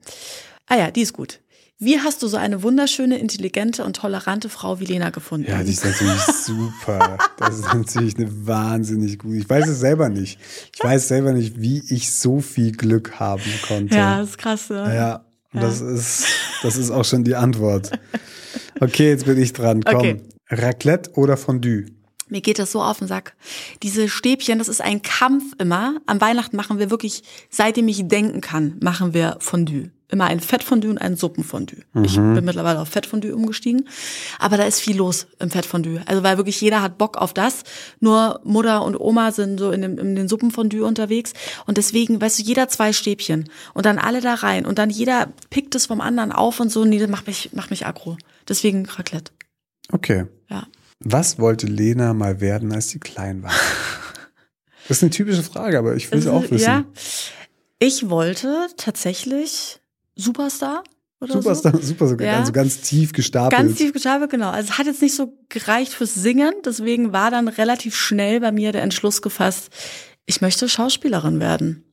[0.65, 1.39] Ah ja, die ist gut.
[1.81, 5.49] Wie hast du so eine wunderschöne, intelligente und tolerante Frau wie Lena gefunden?
[5.49, 7.17] Ja, die ist natürlich super.
[7.37, 9.37] Das ist natürlich eine wahnsinnig gute.
[9.37, 10.37] Ich weiß es selber nicht.
[10.75, 13.95] Ich weiß selber nicht, wie ich so viel Glück haben konnte.
[13.95, 14.69] ja, das ist krass.
[14.69, 14.93] Ne?
[14.93, 16.25] Ja, und das ist,
[16.63, 17.91] das ist auch schon die Antwort.
[18.81, 19.81] Okay, jetzt bin ich dran.
[19.81, 19.95] Komm.
[19.95, 20.21] Okay.
[20.49, 21.85] Raclette oder Fondue?
[22.27, 23.35] Mir geht das so auf den Sack.
[23.83, 25.95] Diese Stäbchen, das ist ein Kampf immer.
[26.07, 29.91] Am Weihnachten machen wir wirklich, seitdem ich denken kann, machen wir Fondue.
[30.11, 31.83] Immer ein Fettfondue und ein Suppenfondue.
[32.01, 33.87] Ich bin mittlerweile auf Fettfondue umgestiegen.
[34.39, 36.01] Aber da ist viel los im Fettfondue.
[36.07, 37.63] Also weil wirklich jeder hat Bock auf das.
[37.99, 41.33] Nur Mutter und Oma sind so in, dem, in den Suppenfondue unterwegs.
[41.67, 43.49] Und deswegen, weißt du, jeder zwei Stäbchen.
[43.75, 44.65] Und dann alle da rein.
[44.65, 46.85] Und dann jeder pickt es vom anderen auf und so.
[46.85, 48.17] Nee, das macht mich, macht mich aggro.
[48.47, 49.31] Deswegen Raclette.
[49.91, 50.25] Okay.
[50.49, 50.65] Ja.
[51.01, 53.53] Was wollte Lena mal werden, als sie klein war?
[54.87, 56.65] Das ist eine typische Frage, aber ich will es auch wissen.
[56.65, 56.85] Ja.
[57.77, 59.79] Ich wollte tatsächlich
[60.19, 60.83] Superstar
[61.21, 61.81] oder Superstar, so.
[61.81, 62.39] super, so Ja.
[62.39, 63.51] also ganz tief gestapelt.
[63.51, 64.49] Ganz tief gestapelt, genau.
[64.49, 68.51] Also es hat jetzt nicht so gereicht fürs Singen, deswegen war dann relativ schnell bei
[68.51, 69.69] mir der Entschluss gefasst,
[70.25, 71.83] ich möchte Schauspielerin werden.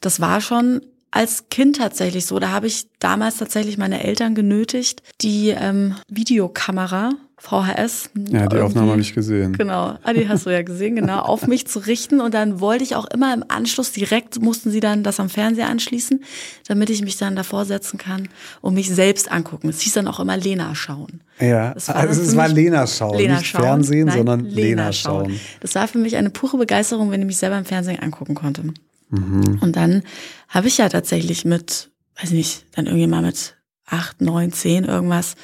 [0.00, 0.80] Das war schon
[1.12, 2.38] als Kind tatsächlich so.
[2.38, 7.10] Da habe ich damals tatsächlich meine Eltern genötigt, die ähm, Videokamera,
[7.42, 8.10] VHS.
[8.30, 9.52] Ja, die Aufnahme habe ich gesehen.
[9.54, 12.20] Genau, ah, die hast du ja gesehen, genau, auf mich zu richten.
[12.20, 15.68] Und dann wollte ich auch immer im Anschluss direkt, mussten sie dann das am Fernseher
[15.68, 16.22] anschließen,
[16.68, 18.28] damit ich mich dann davor setzen kann
[18.60, 19.68] und mich selbst angucken.
[19.68, 21.20] Es hieß dann auch immer Lena schauen.
[21.40, 23.62] Ja, also es war Lena schauen, Lena nicht schauen.
[23.62, 25.40] Fernsehen, Nein, sondern Lena, schauen.
[25.58, 28.62] Das war für mich eine pure Begeisterung, wenn ich mich selber im Fernsehen angucken konnte.
[29.10, 29.58] Mhm.
[29.60, 30.04] Und dann
[30.48, 33.56] habe ich ja tatsächlich mit, weiß nicht, dann irgendwie mal mit
[33.92, 35.34] acht, neun, zehn irgendwas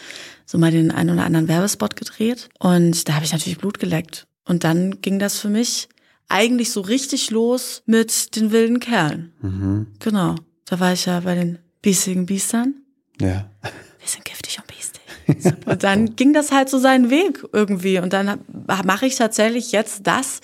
[0.46, 2.48] so mal den einen oder anderen Werbespot gedreht.
[2.58, 4.26] Und da habe ich natürlich Blut geleckt.
[4.46, 5.88] Und dann ging das für mich
[6.28, 9.32] eigentlich so richtig los mit den wilden Kerlen.
[9.42, 9.86] Mhm.
[9.98, 10.36] Genau.
[10.64, 12.74] Da war ich ja bei den biestigen Biestern.
[13.20, 13.50] Ja.
[14.00, 15.66] Wir sind giftig und biestig.
[15.66, 17.98] Und dann ging das halt so seinen Weg irgendwie.
[17.98, 18.40] Und dann
[18.84, 20.40] mache ich tatsächlich jetzt das,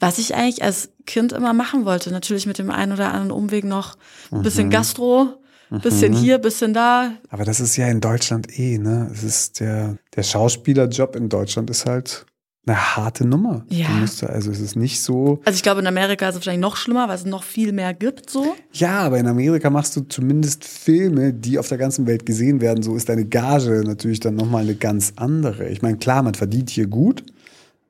[0.00, 2.10] was ich eigentlich als Kind immer machen wollte.
[2.10, 3.96] Natürlich mit dem einen oder anderen Umweg noch
[4.32, 5.40] ein bisschen Gastro,
[5.70, 7.12] bisschen hier, bisschen da.
[7.30, 9.10] Aber das ist ja in Deutschland eh, ne?
[9.12, 12.26] Es ist der, der Schauspielerjob in Deutschland ist halt
[12.66, 13.66] eine harte Nummer.
[13.68, 13.88] Ja.
[14.20, 15.40] Da- also es ist nicht so.
[15.44, 17.92] Also ich glaube, in Amerika ist es wahrscheinlich noch schlimmer, weil es noch viel mehr
[17.92, 18.56] gibt so.
[18.72, 22.82] Ja, aber in Amerika machst du zumindest Filme, die auf der ganzen Welt gesehen werden.
[22.82, 25.68] So ist deine Gage natürlich dann nochmal eine ganz andere.
[25.68, 27.22] Ich meine, klar, man verdient hier gut,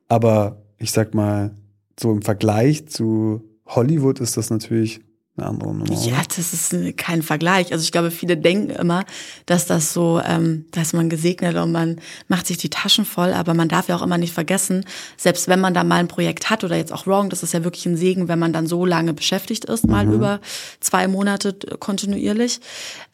[0.09, 1.51] aber ich sag mal,
[1.97, 4.99] so im Vergleich zu Hollywood ist das natürlich
[5.37, 5.91] eine andere Nummer.
[5.91, 7.73] Ja, das ist kein Vergleich.
[7.73, 9.03] Also ich glaube, viele denken immer,
[9.45, 13.33] dass das so, ähm, da ist man gesegnet und man macht sich die Taschen voll,
[13.33, 14.85] aber man darf ja auch immer nicht vergessen,
[15.17, 17.65] selbst wenn man da mal ein Projekt hat oder jetzt auch Wrong, das ist ja
[17.65, 20.39] wirklich ein Segen, wenn man dann so lange beschäftigt ist, mal über
[20.79, 22.61] zwei Monate kontinuierlich.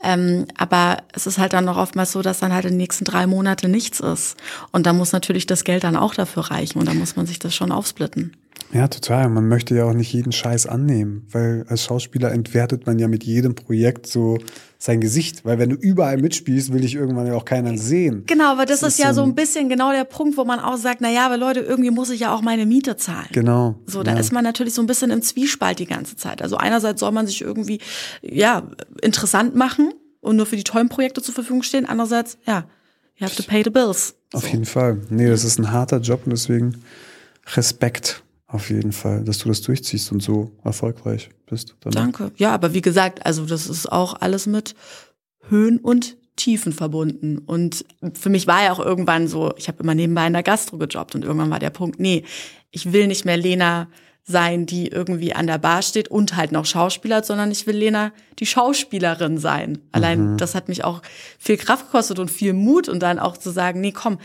[0.04, 3.06] Ähm, aber es ist halt dann noch oftmals so, dass dann halt in den nächsten
[3.06, 4.38] drei Monate nichts ist.
[4.72, 7.40] Und da muss natürlich das Geld dann auch dafür reichen und da muss man sich
[7.40, 8.36] das schon aufsplitten.
[8.74, 9.30] Ja, total.
[9.30, 13.24] Man möchte ja auch nicht jeden Scheiß annehmen, weil als Schauspieler entwertet man ja mit
[13.24, 14.38] jedem Projekt so
[14.78, 18.24] sein Gesicht, weil wenn du überall mitspielst, will dich irgendwann ja auch keiner sehen.
[18.26, 20.60] Genau, aber das, Das ist, ist ja so ein bisschen genau der Punkt, wo man
[20.60, 23.28] auch sagt, na ja, aber Leute, irgendwie muss ich ja auch meine Miete zahlen.
[23.32, 23.76] Genau.
[23.86, 24.20] So, da ja.
[24.20, 26.42] ist man natürlich so ein bisschen im Zwiespalt die ganze Zeit.
[26.42, 27.80] Also einerseits soll man sich irgendwie,
[28.22, 28.64] ja,
[29.02, 31.86] interessant machen und nur für die tollen Projekte zur Verfügung stehen.
[31.86, 32.66] Andererseits, ja,
[33.18, 34.16] you have to pay the bills.
[34.34, 34.98] Auf jeden Fall.
[35.10, 36.82] Nee, das ist ein harter Job und deswegen
[37.56, 41.76] Respekt auf jeden Fall, dass du das durchziehst und so erfolgreich bist.
[41.82, 41.96] damit.
[41.96, 42.32] Danke.
[42.36, 44.76] Ja, aber wie gesagt, also das ist auch alles mit
[45.48, 47.38] Höhen und Tiefen verbunden.
[47.40, 50.78] Und für mich war ja auch irgendwann so, ich habe immer nebenbei in der Gastro
[50.78, 52.24] gejobbt und irgendwann war der Punkt, nee,
[52.72, 53.88] ich will nicht mehr Lena
[54.24, 58.12] sein, die irgendwie an der Bar steht und halt noch Schauspieler, sondern ich will Lena
[58.40, 59.80] die Schauspielerin sein.
[59.92, 61.02] Allein das hat mich auch
[61.40, 64.20] viel Kraft gekostet und viel Mut und dann auch zu sagen, nee, komm,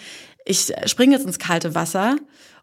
[0.45, 2.17] ich springe jetzt ins kalte Wasser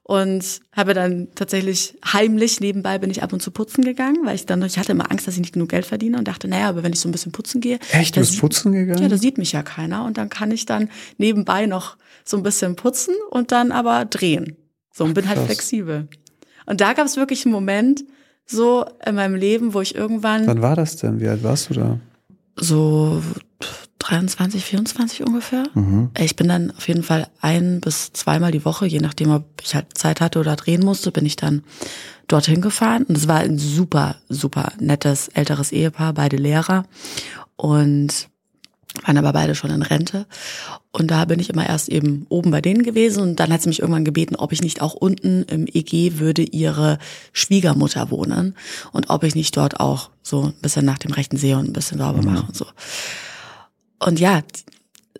[0.04, 4.46] und habe dann tatsächlich heimlich nebenbei bin ich ab und zu putzen gegangen, weil ich
[4.46, 6.84] dann ich hatte immer Angst, dass ich nicht genug Geld verdiene und dachte, naja, aber
[6.84, 8.16] wenn ich so ein bisschen putzen gehe, Echt?
[8.16, 9.02] Du bist sieht- putzen gegangen?
[9.02, 12.44] Ja, da sieht mich ja keiner und dann kann ich dann nebenbei noch so ein
[12.44, 14.58] bisschen putzen und dann aber drehen.
[14.94, 15.46] So und bin halt krass.
[15.48, 16.08] flexibel.
[16.66, 18.04] Und da gab es wirklich einen Moment
[18.46, 21.20] so in meinem Leben, wo ich irgendwann Wann war das denn?
[21.22, 22.00] Wie alt warst du da?
[22.58, 23.22] so
[24.04, 25.64] 23, 24 ungefähr.
[26.20, 29.76] Ich bin dann auf jeden Fall ein bis zweimal die Woche, je nachdem, ob ich
[29.76, 31.64] halt Zeit hatte oder drehen musste, bin ich dann
[32.28, 33.04] dorthin gefahren.
[33.04, 36.86] Und es war ein super, super nettes älteres Ehepaar, beide Lehrer.
[37.56, 38.28] Und
[39.02, 40.28] waren aber beide schon in Rente.
[40.92, 43.70] Und da bin ich immer erst eben oben bei denen gewesen und dann hat sie
[43.70, 47.00] mich irgendwann gebeten, ob ich nicht auch unten im EG würde ihre
[47.32, 48.56] Schwiegermutter wohnen
[48.92, 51.74] und ob ich nicht dort auch so ein bisschen nach dem rechten sehe und ein
[51.74, 52.66] bisschen sauber mache und so.
[54.06, 54.42] Und ja,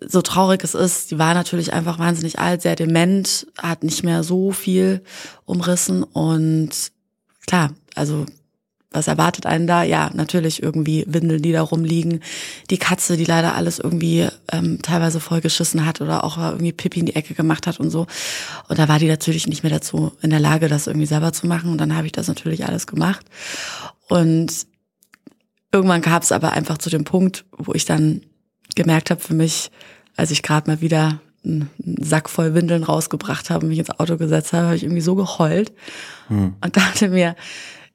[0.00, 4.22] so traurig es ist, die war natürlich einfach wahnsinnig alt, sehr dement, hat nicht mehr
[4.22, 5.02] so viel
[5.44, 6.70] umrissen und
[7.46, 8.26] klar, also
[8.94, 9.82] was erwartet einen da?
[9.82, 12.20] Ja, natürlich irgendwie Windeln, die da rumliegen.
[12.70, 17.06] Die Katze, die leider alles irgendwie ähm, teilweise vollgeschissen hat oder auch irgendwie Pipi in
[17.06, 18.06] die Ecke gemacht hat und so.
[18.68, 21.48] Und da war die natürlich nicht mehr dazu in der Lage, das irgendwie selber zu
[21.48, 21.70] machen.
[21.70, 23.26] Und dann habe ich das natürlich alles gemacht.
[24.08, 24.52] Und
[25.72, 28.20] irgendwann gab es aber einfach zu dem Punkt, wo ich dann
[28.74, 29.70] gemerkt habe für mich,
[30.16, 34.16] als ich gerade mal wieder einen Sack voll Windeln rausgebracht habe und mich ins Auto
[34.16, 35.72] gesetzt habe, habe ich irgendwie so geheult
[36.28, 37.36] und dachte mir,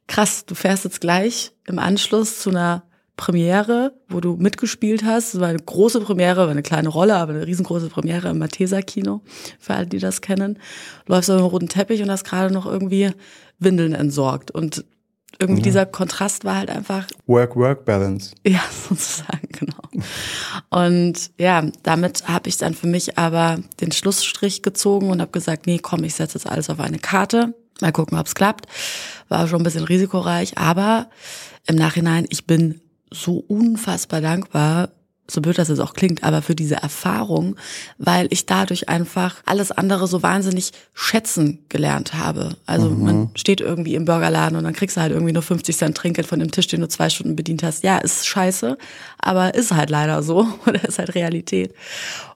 [0.07, 2.83] krass, du fährst jetzt gleich im Anschluss zu einer
[3.19, 5.33] Premiere, wo du mitgespielt hast.
[5.33, 8.81] Es war eine große Premiere, war eine kleine Rolle, aber eine riesengroße Premiere im Matheser
[8.81, 9.21] Kino,
[9.59, 10.57] für alle, die das kennen.
[11.05, 13.11] Läufst auf einem roten Teppich und hast gerade noch irgendwie
[13.59, 14.51] Windeln entsorgt.
[14.51, 14.85] Und
[15.37, 18.31] irgendwie dieser Kontrast war halt einfach Work-Work-Balance.
[18.45, 20.03] ja, sozusagen, genau.
[20.69, 25.67] Und ja, damit habe ich dann für mich aber den Schlussstrich gezogen und habe gesagt,
[25.67, 27.53] nee, komm, ich setze jetzt alles auf eine Karte.
[27.81, 28.67] Mal gucken, ob's klappt.
[29.29, 31.09] War schon ein bisschen risikoreich, aber
[31.67, 34.89] im Nachhinein, ich bin so unfassbar dankbar,
[35.29, 37.55] so blöd das jetzt auch klingt, aber für diese Erfahrung,
[37.97, 42.55] weil ich dadurch einfach alles andere so wahnsinnig schätzen gelernt habe.
[42.65, 45.97] Also man steht irgendwie im Burgerladen und dann kriegst du halt irgendwie nur 50 Cent
[45.97, 47.83] Trinkgeld von dem Tisch, den du zwei Stunden bedient hast.
[47.83, 48.77] Ja, ist scheiße,
[49.19, 51.73] aber ist halt leider so oder ist halt Realität.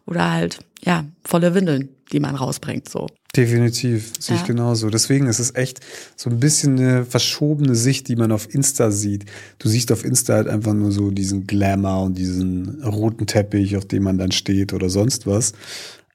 [0.06, 3.08] Oder halt, ja, volle Windeln, die man rausbringt, so.
[3.36, 4.48] Definitiv, sehe ich Ja.
[4.48, 4.90] genauso.
[4.90, 5.80] Deswegen ist es echt
[6.16, 9.26] so ein bisschen eine verschobene Sicht, die man auf Insta sieht.
[9.58, 13.86] Du siehst auf Insta halt einfach nur so diesen Glamour und diesen roten Teppich, auf
[13.86, 15.54] dem man dann steht oder sonst was.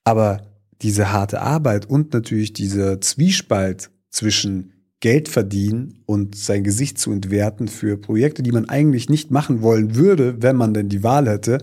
[0.05, 0.43] Aber
[0.81, 7.67] diese harte Arbeit und natürlich dieser Zwiespalt zwischen Geld verdienen und sein Gesicht zu entwerten
[7.67, 11.59] für Projekte, die man eigentlich nicht machen wollen würde, wenn man denn die Wahl hätte,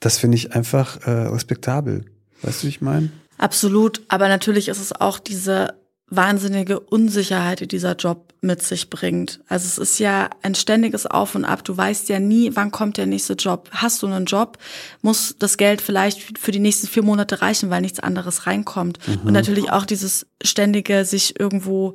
[0.00, 2.06] das finde ich einfach äh, respektabel.
[2.42, 3.10] Weißt du, wie ich meine?
[3.38, 5.79] Absolut, aber natürlich ist es auch diese
[6.10, 9.40] wahnsinnige Unsicherheit, die dieser Job mit sich bringt.
[9.48, 11.62] Also es ist ja ein ständiges Auf und Ab.
[11.64, 13.68] Du weißt ja nie, wann kommt der nächste Job.
[13.70, 14.58] Hast du einen Job,
[15.02, 18.98] muss das Geld vielleicht für die nächsten vier Monate reichen, weil nichts anderes reinkommt.
[19.24, 21.94] Und natürlich auch dieses ständige sich irgendwo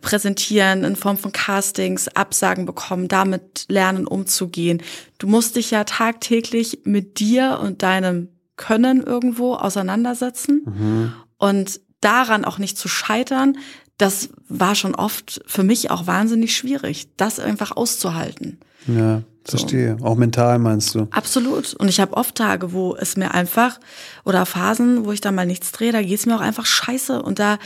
[0.00, 4.82] präsentieren in Form von Castings, Absagen bekommen, damit lernen umzugehen.
[5.18, 11.12] Du musst dich ja tagtäglich mit dir und deinem Können irgendwo auseinandersetzen.
[11.38, 13.58] Und daran auch nicht zu scheitern,
[13.98, 18.58] das war schon oft für mich auch wahnsinnig schwierig, das einfach auszuhalten.
[18.86, 19.96] Ja, verstehe.
[20.02, 21.08] Auch mental meinst du?
[21.10, 21.74] Absolut.
[21.74, 23.80] Und ich habe oft Tage, wo es mir einfach,
[24.24, 27.22] oder Phasen, wo ich da mal nichts drehe, da geht's mir auch einfach scheiße.
[27.22, 27.58] Und da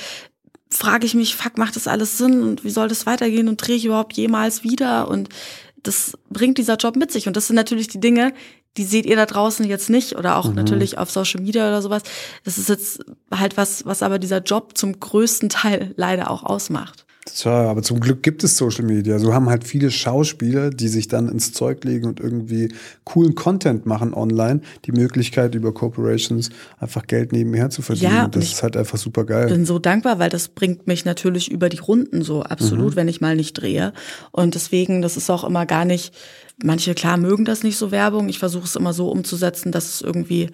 [0.70, 2.42] frage ich mich, fuck, macht das alles Sinn?
[2.42, 3.48] Und wie soll das weitergehen?
[3.48, 5.08] Und drehe ich überhaupt jemals wieder?
[5.08, 5.28] Und
[5.82, 7.26] das bringt dieser Job mit sich.
[7.26, 8.32] Und das sind natürlich die Dinge,
[8.76, 12.02] die seht ihr da draußen jetzt nicht oder auch natürlich auf Social Media oder sowas.
[12.44, 13.00] Das ist jetzt
[13.34, 17.04] halt was, was aber dieser Job zum größten Teil leider auch ausmacht.
[17.26, 19.18] Tja, aber zum Glück gibt es Social Media.
[19.18, 22.72] So haben halt viele Schauspieler, die sich dann ins Zeug legen und irgendwie
[23.04, 28.14] coolen Content machen online, die Möglichkeit über Corporations einfach Geld nebenher zu verdienen.
[28.14, 29.48] Ja, das ich ist halt einfach super geil.
[29.48, 33.20] bin so dankbar, weil das bringt mich natürlich über die Runden so absolut, wenn ich
[33.20, 33.92] mal nicht drehe.
[34.32, 36.14] Und deswegen, das ist auch immer gar nicht,
[36.62, 38.30] manche klar mögen das nicht so Werbung.
[38.30, 40.50] Ich versuche es immer so umzusetzen, dass es irgendwie,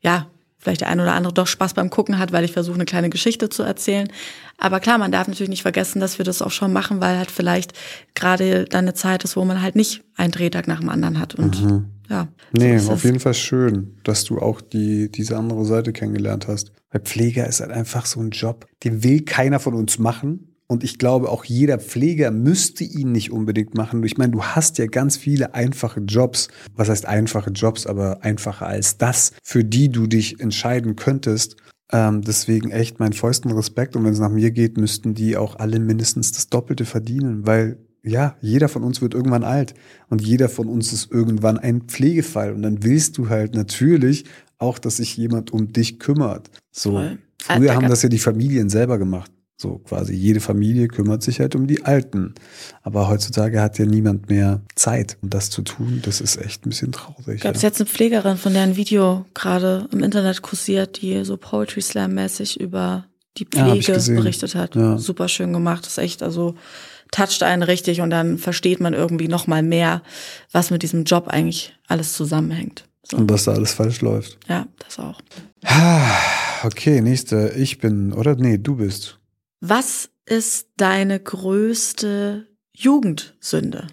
[0.00, 0.26] ja,
[0.58, 3.10] vielleicht der ein oder andere doch Spaß beim Gucken hat, weil ich versuche, eine kleine
[3.10, 4.08] Geschichte zu erzählen.
[4.58, 7.30] Aber klar, man darf natürlich nicht vergessen, dass wir das auch schon machen, weil halt
[7.30, 7.72] vielleicht
[8.14, 11.36] gerade dann eine Zeit ist, wo man halt nicht einen Drehtag nach dem anderen hat.
[11.36, 12.28] Und ja.
[12.52, 16.72] Nee, so auf jeden Fall schön, dass du auch die, diese andere Seite kennengelernt hast.
[16.90, 20.47] Weil Pfleger ist halt einfach so ein Job, den will keiner von uns machen.
[20.70, 24.04] Und ich glaube, auch jeder Pfleger müsste ihn nicht unbedingt machen.
[24.04, 26.48] Ich meine, du hast ja ganz viele einfache Jobs.
[26.76, 31.56] Was heißt einfache Jobs, aber einfacher als das, für die du dich entscheiden könntest.
[31.90, 33.96] Ähm, deswegen echt meinen vollsten Respekt.
[33.96, 37.78] Und wenn es nach mir geht, müssten die auch alle mindestens das Doppelte verdienen, weil
[38.04, 39.74] ja, jeder von uns wird irgendwann alt
[40.08, 44.24] und jeder von uns ist irgendwann ein Pflegefall und dann willst du halt natürlich
[44.58, 46.50] auch, dass sich jemand um dich kümmert.
[46.70, 47.02] So.
[47.40, 49.30] Früher Äh, haben das ja die Familien selber gemacht.
[49.60, 52.34] So quasi jede Familie kümmert sich halt um die Alten.
[52.82, 56.00] Aber heutzutage hat ja niemand mehr Zeit, um das zu tun.
[56.04, 57.40] Das ist echt ein bisschen traurig.
[57.40, 57.68] Gab es ja.
[57.68, 62.14] jetzt eine Pflegerin, von der ein Video gerade im Internet kursiert, die so Poetry Slam
[62.14, 64.14] mäßig über die Ja, Pflege gesehen.
[64.14, 64.76] berichtet hat.
[64.76, 64.96] Ja.
[64.96, 65.84] Super schön gemacht.
[65.84, 66.54] Das ist echt, also
[67.10, 70.02] toucht einen richtig und dann versteht man irgendwie noch mal mehr,
[70.52, 72.84] was mit diesem Job eigentlich alles zusammenhängt.
[73.02, 73.16] So.
[73.16, 74.38] Und was da alles falsch läuft.
[74.48, 75.20] Ja, das auch.
[76.62, 77.54] Okay, nächste.
[77.56, 78.36] Ich bin, oder?
[78.36, 79.17] Nee, du bist.
[79.60, 83.88] Was ist deine größte Jugendsünde?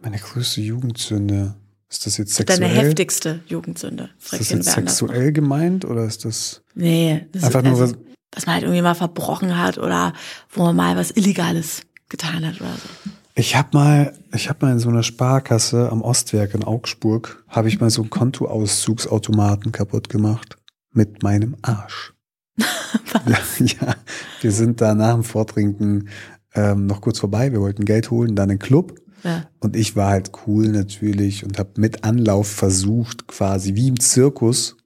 [0.00, 1.54] Meine größte Jugendsünde.
[1.88, 2.60] Ist das jetzt sexuell?
[2.60, 4.10] Deine heftigste Jugendsünde?
[4.18, 4.74] Ist das jetzt noch.
[4.74, 8.02] sexuell gemeint oder ist das Nee, das einfach ist, nur also, was?
[8.32, 10.12] was man halt irgendwie mal verbrochen hat oder
[10.50, 13.10] wo man mal was Illegales getan hat oder so.
[13.34, 17.68] Ich habe mal, ich habe mal in so einer Sparkasse am Ostwerk in Augsburg, habe
[17.68, 20.56] ich mal so einen Kontoauszugsautomaten kaputt gemacht
[20.92, 22.12] mit meinem Arsch.
[22.58, 23.96] Ja, ja,
[24.40, 26.08] wir sind da nach dem Vortrinken
[26.54, 27.52] ähm, noch kurz vorbei.
[27.52, 28.98] Wir wollten Geld holen, dann in den Club.
[29.24, 29.48] Ja.
[29.60, 34.76] Und ich war halt cool natürlich und habe mit Anlauf versucht, quasi wie im Zirkus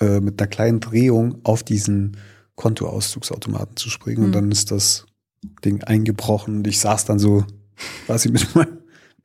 [0.00, 2.16] äh, mit einer kleinen Drehung auf diesen
[2.54, 4.24] Kontoauszugsautomaten zu springen.
[4.24, 4.32] Und Mhm.
[4.32, 5.06] dann ist das
[5.64, 7.44] Ding eingebrochen und ich saß dann so
[8.06, 8.68] quasi mit, mein,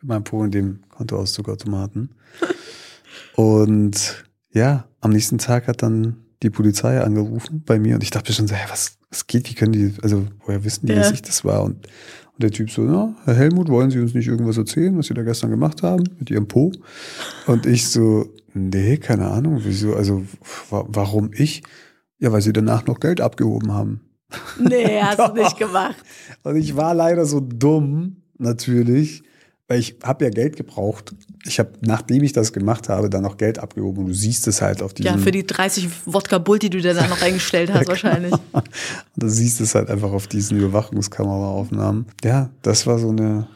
[0.01, 2.15] mit meinem Po in dem Kontoauszugautomaten.
[3.35, 8.31] Und ja, am nächsten Tag hat dann die Polizei angerufen bei mir und ich dachte
[8.33, 10.99] schon so, hey, was, was geht, wie können die, also woher wissen die, Ja.
[10.99, 11.63] dass ich das war?
[11.63, 11.75] Und,
[12.33, 15.13] und der Typ so, ja, Herr Helmut, wollen Sie uns nicht irgendwas erzählen, was Sie
[15.15, 16.71] da gestern gemacht haben mit Ihrem Po?
[17.47, 20.23] Und ich so, nee, keine Ahnung, wieso, also
[20.69, 21.63] wa warum ich?
[22.19, 24.01] Ja, weil Sie danach noch Geld abgehoben haben.
[24.59, 25.95] Nee, hast du nicht gemacht.
[26.43, 29.23] Und ich war leider so dumm, natürlich,
[29.67, 31.13] weil ich habe ja Geld gebraucht.
[31.45, 33.99] Ich habe, nachdem ich das gemacht habe, dann noch Geld abgehoben.
[33.99, 35.13] Und du siehst es halt auf diesem...
[35.13, 38.33] Ja, für die 30 Wodka Bull, die du dir da noch eingestellt hast, wahrscheinlich.
[38.51, 38.69] Und
[39.15, 42.05] du siehst es halt einfach auf diesen Überwachungskameraaufnahmen.
[42.23, 43.47] Ja, das war so eine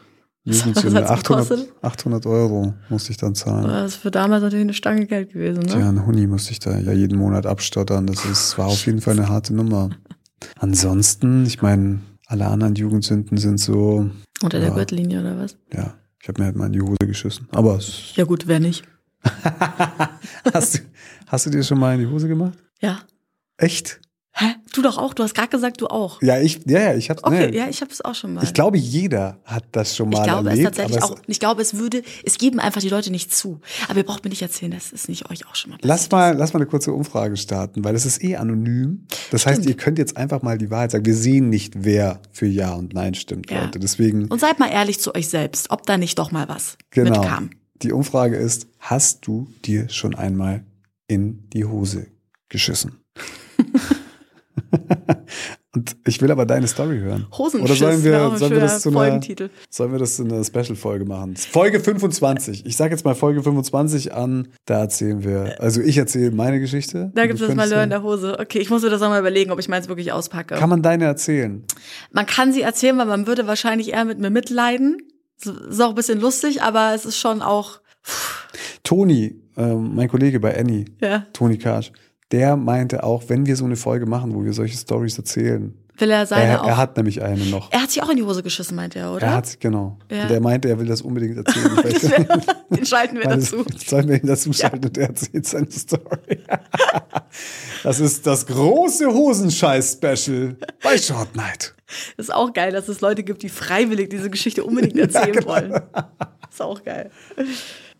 [0.44, 1.02] Jugendsünde.
[1.02, 1.72] Was hat's 800, gekostet?
[1.82, 3.64] 800 Euro musste ich dann zahlen.
[3.68, 5.74] Das ist für damals natürlich eine Stange Geld gewesen, ne?
[5.74, 8.06] ein Huni musste ich da ja jeden Monat abstottern.
[8.06, 9.90] Das ist, war auf jeden Fall eine harte Nummer.
[10.58, 14.10] Ansonsten, ich meine, alle anderen Jugendsünden sind so,
[14.42, 14.74] Unter der Ja.
[14.74, 15.56] Gürtellinie oder was?
[15.72, 17.48] ja, ich habe mir halt mal in die Hose geschissen.
[17.50, 18.84] Aber es, Ja gut, wer nicht?
[20.54, 20.78] hast, du,
[21.26, 22.56] hast du dir schon mal in die Hose gemacht?
[22.80, 23.00] Ja.
[23.56, 24.00] Echt?
[24.34, 24.46] Hä?
[24.72, 25.12] Du doch auch?
[25.12, 26.22] Du hast gerade gesagt, du auch.
[26.22, 27.56] Ja, ich, ja, ja, ich hab's, Okay, nee.
[27.58, 28.42] ja, ich habe es auch schon mal.
[28.42, 30.64] Ich glaube, jeder hat das schon mal Ich glaube es erlebt.
[30.76, 31.18] tatsächlich aber auch.
[31.26, 33.60] Ich glaube, es würde, es geben einfach die Leute nicht zu.
[33.88, 36.10] Aber ihr braucht mir nicht erzählen, dass es nicht euch auch schon mal passiert Lass
[36.10, 39.06] mal, lass mal eine kurze Umfrage starten, weil es ist eh anonym.
[39.30, 39.68] Das heißt, Stimmt.
[39.68, 41.04] ihr könnt jetzt einfach mal die Wahrheit sagen.
[41.04, 43.64] Wir sehen nicht, wer für Ja und Nein stimmt, Ja.
[43.64, 43.78] Leute.
[43.80, 47.20] Deswegen, Und seid mal ehrlich zu euch selbst, ob da nicht doch mal was genau.
[47.20, 47.50] mitkam.
[47.82, 50.64] Die Umfrage ist, hast du dir schon einmal
[51.06, 52.06] in die Hose
[52.48, 52.92] geschissen?
[55.74, 57.26] Und ich will aber deine Story hören.
[57.32, 59.20] Hosenschiss Oder sollen wir, sollen wir das zu einer,
[59.70, 61.36] sollen wir das zu einer Special-Folge machen?
[61.36, 62.66] Folge 25.
[62.66, 64.48] Ich sage jetzt mal Folge 25 an.
[64.66, 67.10] Da erzählen wir, also ich erzähle meine Geschichte.
[67.14, 68.38] Da gibt es das könntest Malheur in der Hose.
[68.38, 70.54] Okay, ich muss mir das nochmal überlegen, ob ich meins wirklich auspacke.
[70.54, 71.64] Kann man deine erzählen?
[72.10, 74.98] man kann sie erzählen, weil man würde wahrscheinlich eher mit mir mitleiden.
[75.44, 77.80] Ist auch ein bisschen lustig, aber es ist schon auch,
[78.84, 81.92] Toni, ähm, mein Kollege bei Annie, ja, Toni Karsch,
[82.32, 86.10] der meinte auch, wenn wir so eine Folge machen, wo wir solche Stories erzählen, will
[86.10, 86.66] er seine er, auch.
[86.66, 87.70] er hat nämlich eine noch.
[87.70, 89.26] er hat sich auch in die Hose geschissen, meint er, oder?
[89.26, 89.98] Er hat, genau.
[90.10, 90.22] Ja.
[90.22, 91.70] Und der meinte, er will das unbedingt erzählen.
[91.82, 92.00] Das
[92.78, 93.64] Den schalten wir das- dazu.
[93.86, 96.40] Sollen wir ihn dazu schalten und er erzählt seine Story.
[97.82, 101.74] das ist das große Hosenscheiß-Special bei Short Night.
[102.16, 105.46] Das ist auch geil, dass es Leute gibt, die freiwillig diese Geschichte unbedingt erzählen genau.
[105.48, 105.72] wollen.
[106.50, 107.10] Ist auch geil.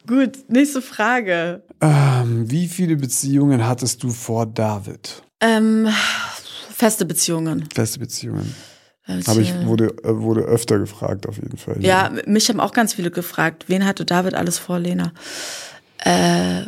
[0.07, 1.63] Gut, nächste Frage.
[1.81, 5.23] Ähm, wie viele Beziehungen hattest du vor David?
[5.41, 5.89] Ähm,
[6.71, 7.69] feste Beziehungen.
[7.73, 8.55] Feste Beziehungen.
[9.05, 11.77] Also, Aber ich wurde, äh, wurde öfter gefragt, auf jeden Fall.
[11.81, 15.13] Ja, mich haben auch ganz viele gefragt, wen hatte David alles vor, Lena?
[15.99, 16.63] Äh,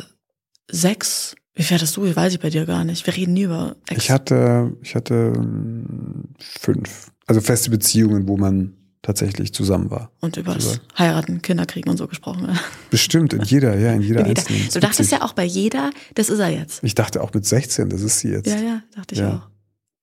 [0.69, 1.35] sechs?
[1.53, 2.05] Wie viel hattest du?
[2.05, 3.05] Ich weiß ich bei dir gar nicht.
[3.05, 4.03] Wir reden nie über Ex.
[4.03, 7.11] Ich hatte, ich hatte ähm, fünf.
[7.27, 10.11] Also feste Beziehungen, wo man tatsächlich zusammen war.
[10.21, 10.79] und über das.
[10.97, 12.57] Heiraten, Kinder kriegen und so gesprochen.
[12.89, 14.39] Bestimmt, in jeder, ja, in jeder Jeder.
[14.41, 14.69] einzelnen.
[14.73, 16.83] Du dachtest ja auch bei jeder, das ist er jetzt.
[16.83, 18.47] Ich dachte auch mit 16, das ist sie jetzt.
[18.47, 19.35] Ja, ja, dachte ich Ja.
[19.35, 19.49] auch.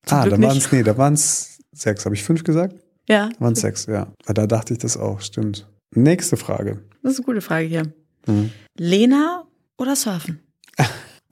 [0.07, 2.05] Zum ah, Glück da waren es, nee, da waren es sechs.
[2.05, 2.75] Habe ich fünf gesagt?
[3.09, 4.13] Ja, Da waren es sechs, ja.
[4.25, 5.67] Aber da dachte ich das auch, stimmt.
[5.95, 6.81] Nächste Frage.
[7.03, 7.93] das ist eine gute Frage hier.
[8.27, 8.51] Hm.
[8.79, 9.45] Lena
[9.79, 10.41] oder Surfen?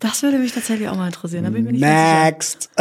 [0.01, 1.45] Das würde mich tatsächlich auch mal interessieren.
[1.45, 1.83] Da bin ich mir nicht.
[1.83, 2.71] Next!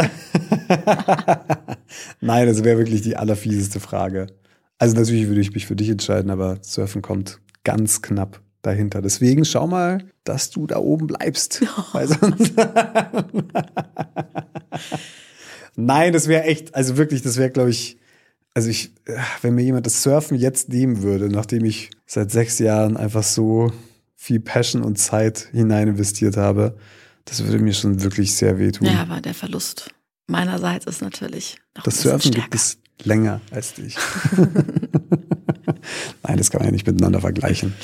[2.20, 4.26] Nein, das wäre wirklich die allerfieseste Frage.
[4.80, 9.02] Also natürlich würde ich mich für dich entscheiden, aber Surfen kommt ganz knapp dahinter.
[9.02, 11.62] Deswegen schau mal, dass du da oben bleibst.
[11.92, 12.54] Weil sonst
[15.76, 17.98] Nein, das wäre echt, also wirklich, das wäre, glaube ich,
[18.54, 18.94] also ich,
[19.42, 23.70] wenn mir jemand das Surfen jetzt nehmen würde, nachdem ich seit sechs Jahren einfach so
[24.16, 26.74] viel Passion und Zeit hinein investiert habe,
[27.26, 28.86] das würde mir schon wirklich sehr wehtun.
[28.86, 29.90] Ja, aber der Verlust
[30.26, 33.96] meinerseits ist natürlich noch das Surfen gibt es länger als dich.
[36.22, 37.74] Nein, das kann man ja nicht miteinander vergleichen.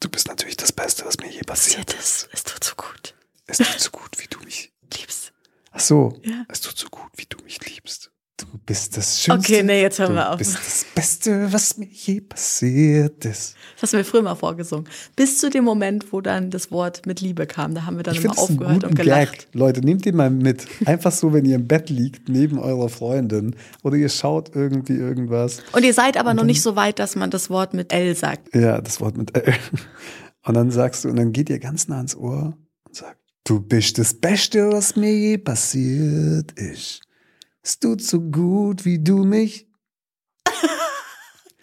[0.00, 2.28] Du bist natürlich das Beste, was mir je passiert ist.
[2.32, 3.14] Es tut so gut.
[3.46, 4.72] Es tut so gut, wie du mich.
[4.96, 5.32] Liebst.
[5.72, 6.44] Ach so, Ja.
[6.48, 8.09] es tut so gut, wie du mich liebst.
[8.40, 9.52] Du bist das Schönste.
[9.52, 10.38] Okay, nee, jetzt hören du wir auf.
[10.38, 13.54] bist das Beste, was mir je passiert ist.
[13.74, 14.88] Das hast du mir früher mal vorgesungen.
[15.14, 17.74] Bis zu dem Moment, wo dann das Wort mit Liebe kam.
[17.74, 19.32] Da haben wir dann Ich immer aufgehört und gelacht.
[19.32, 19.48] Gag.
[19.54, 20.66] Leute, nehmt den mal mit.
[20.86, 25.58] Einfach so, wenn ihr im Bett liegt, neben eurer Freundin oder ihr schaut irgendwie irgendwas.
[25.72, 28.54] Und ihr seid aber noch nicht so weit, dass man das Wort mit L sagt.
[28.54, 29.52] Ja, das Wort mit L.
[30.46, 33.60] Und dann sagst du, und dann geht ihr ganz nah ans Ohr und sagt, du
[33.60, 37.02] bist das Beste, was mir je passiert ist.
[37.62, 39.66] Es tut so gut, wie du mich.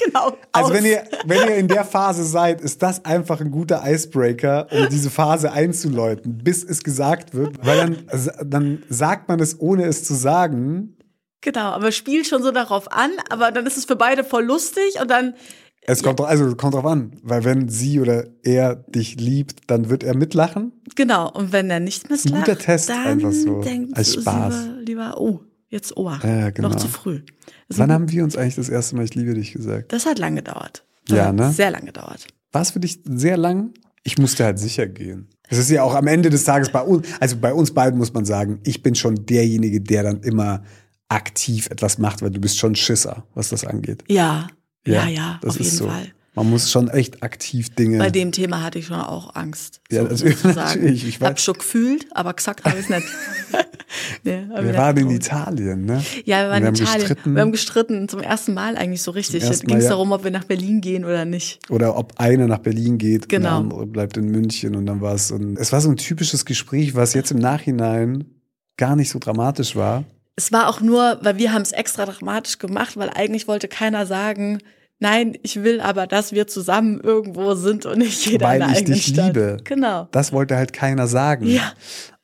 [0.05, 0.37] Genau.
[0.51, 0.73] Also aus.
[0.77, 4.89] wenn ihr, wenn ihr in der Phase seid, ist das einfach ein guter Icebreaker, um
[4.89, 7.65] diese Phase einzuläuten, bis es gesagt wird.
[7.65, 7.97] Weil dann,
[8.45, 10.95] dann sagt man es, ohne es zu sagen.
[11.41, 15.01] Genau, aber spielt schon so darauf an, aber dann ist es für beide voll lustig
[15.01, 15.33] und dann,
[15.81, 19.89] Es kommt, drauf- also kommt drauf an, weil wenn sie oder er dich liebt, dann
[19.89, 20.73] wird er mitlachen.
[20.95, 24.53] genau, und wenn er nicht ein misslacht, guter Test, dann einfach so, denkt als Spaß.
[24.65, 25.39] Lieber, lieber, oh,
[25.69, 26.19] jetzt Ohr.
[26.23, 26.69] Ja, genau.
[26.69, 27.21] Noch zu früh.
[27.67, 29.91] Das, Wann haben wir uns eigentlich das erste Mal Ich liebe dich gesagt?
[29.91, 30.83] das hat lang gedauert.
[31.07, 31.51] Das Ja, ne?
[31.51, 32.27] Sehr lang gedauert.
[32.51, 33.73] War es für dich sehr lang?
[34.03, 35.29] Ich musste halt sicher gehen.
[35.49, 38.13] Es ist ja auch am Ende des Tages bei uns, also bei uns beiden muss
[38.13, 40.63] man sagen, ich bin schon derjenige, der dann immer
[41.09, 44.03] aktiv etwas macht, weil du bist schon Schisser, was das angeht.
[44.07, 44.47] Ja,
[44.85, 45.87] ja, ja, das auf ist jeden so.
[45.87, 46.13] Fall.
[46.37, 47.97] Man muss schon echt aktiv Dinge.
[47.97, 49.81] Bei dem Thema hatte ich schon auch Angst.
[49.91, 50.87] Ja, so, natürlich, sozusagen.
[50.87, 53.07] ich habe schon gefühlt, aber gesagt habe ich es nicht.
[54.23, 55.09] nee, wir waren in.
[55.09, 56.03] Italien, ne?
[56.25, 56.99] Ja, wir waren Und in haben Italien.
[57.07, 57.35] gestritten.
[57.35, 59.41] Wir haben gestritten, zum ersten Mal eigentlich so richtig.
[59.43, 59.89] Ging es Mal, ja.
[59.89, 61.59] darum, ob wir nach Berlin gehen oder nicht.
[61.69, 63.57] Oder ob einer nach Berlin geht Genau.
[63.59, 65.97] und der andere bleibt in München und dann war es ein, es war so ein
[65.97, 68.25] typisches Gespräch, was jetzt im Nachhinein
[68.77, 70.03] gar nicht so dramatisch war.
[70.35, 74.05] Es war auch nur, weil wir haben es extra dramatisch gemacht, weil eigentlich wollte keiner
[74.05, 74.59] sagen,
[74.99, 78.83] nein, ich will aber, dass wir zusammen irgendwo sind und nicht jeder Weil in ich
[78.85, 79.27] dich Stadt.
[79.35, 79.57] liebe.
[79.63, 80.07] Genau.
[80.11, 81.45] Das wollte halt keiner sagen.
[81.47, 81.73] Ja.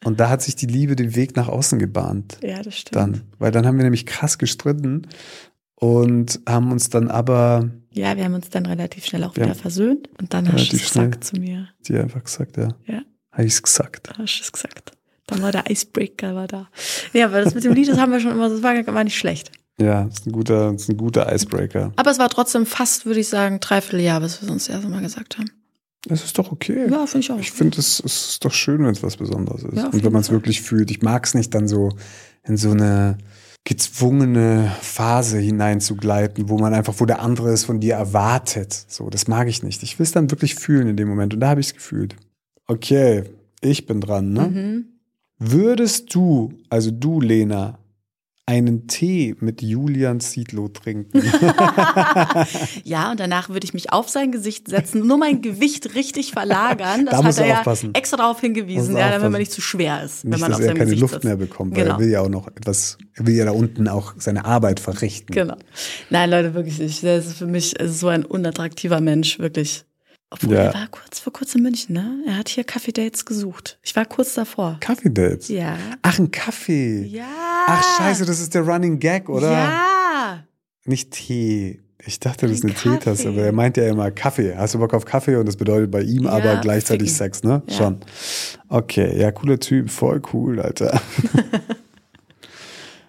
[0.04, 2.38] Und da hat sich die Liebe den Weg nach außen gebahnt.
[2.42, 2.96] Ja, das stimmt.
[2.96, 3.22] Dann.
[3.40, 5.08] Weil dann haben wir nämlich krass gestritten
[5.76, 9.46] und haben uns dann aber, Ja, wir haben uns dann relativ schnell auch Ja.
[9.46, 11.68] wieder versöhnt und dann hast du Relativ es gesagt zu mir.
[11.88, 13.02] die einfach gesagt, ja, Ja,
[13.32, 14.10] habe ich's gesagt.
[14.10, 14.92] da hast du es gesagt.
[15.28, 16.70] Dann war der Icebreaker war da.
[17.14, 19.18] Ja, aber das mit dem Lied, das haben wir schon immer, das war, war nicht
[19.18, 19.52] schlecht.
[19.80, 21.94] Ja, das ist ein guter, ist ein guter Icebreaker.
[21.96, 24.76] Aber es war trotzdem fast, würde ich sagen, dreiviertel Jahr, bis wir es uns das
[24.76, 25.50] erste Mal gesagt haben.
[26.06, 26.88] Das ist doch okay.
[26.90, 27.40] Ja, finde ich auch.
[27.40, 29.78] Ich finde, es es ist doch schön, wenn es was Besonderes ist.
[29.78, 30.92] Ja, und wenn man es wirklich fühlt.
[30.92, 31.90] Ich mag es nicht dann so
[32.44, 33.18] in so eine
[33.64, 38.74] gezwungene Phase hineinzugleiten, wo man einfach, wo der andere es von dir erwartet.
[38.90, 39.82] So, das mag ich nicht.
[39.84, 41.34] Ich will es dann wirklich fühlen in dem Moment.
[41.34, 42.18] Und da habe ich es gefühlt.
[42.68, 43.24] Okay,
[43.62, 44.42] ich bin dran, ne?
[44.42, 44.86] Mhm.
[45.40, 47.80] Würdest du, also du, Lena,
[48.46, 51.22] einen Tee mit Julian Zietlow trinken?
[52.84, 57.06] Ja, und danach würde ich mich auf sein Gesicht setzen, nur mein Gewicht richtig verlagern.
[57.06, 57.94] Das Da hat er ja aufpassen.
[57.94, 60.66] extra darauf hingewiesen, ja, damit man nicht zu schwer ist, wenn Nicht, man dass auf
[60.66, 61.24] er keine Gesicht Luft sitzt.
[61.26, 61.96] mehr bekommt, weil Genau.
[61.96, 65.34] er will ja auch noch etwas, er will ja da unten auch seine Arbeit verrichten.
[65.34, 65.56] Genau.
[66.10, 69.86] Nein, Leute, wirklich, ich, das ist für mich so ein unattraktiver Mensch, wirklich.
[70.34, 70.62] Obwohl, Ja.
[70.64, 72.24] er war kurz vor kurzem in München, ne?
[72.26, 73.78] Er hat hier Kaffee-Dates gesucht.
[73.84, 74.78] Ich war kurz davor.
[74.80, 75.48] Kaffee-Dates?
[75.50, 75.78] Ja.
[76.02, 77.04] Ach, ein Kaffee.
[77.06, 77.26] Ja.
[77.68, 79.52] Ach, scheiße, das ist der Running Gag, oder?
[79.52, 80.44] Ja.
[80.86, 81.80] Nicht Tee.
[82.06, 84.56] Ich dachte, das ist Ein eine Teetasse, aber er meint ja immer Kaffee.
[84.58, 85.38] Hast du Bock auf Kaffee?
[85.38, 87.18] Und das bedeutet bei ihm Ja, aber gleichzeitig ficken.
[87.18, 87.62] Sex, ne?
[87.68, 87.78] Ja.
[87.78, 87.98] Schon.
[88.68, 91.00] Okay, ja, cooler Typ, voll cool, Alter.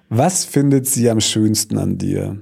[0.08, 2.38] Was findet sie am schönsten an dir?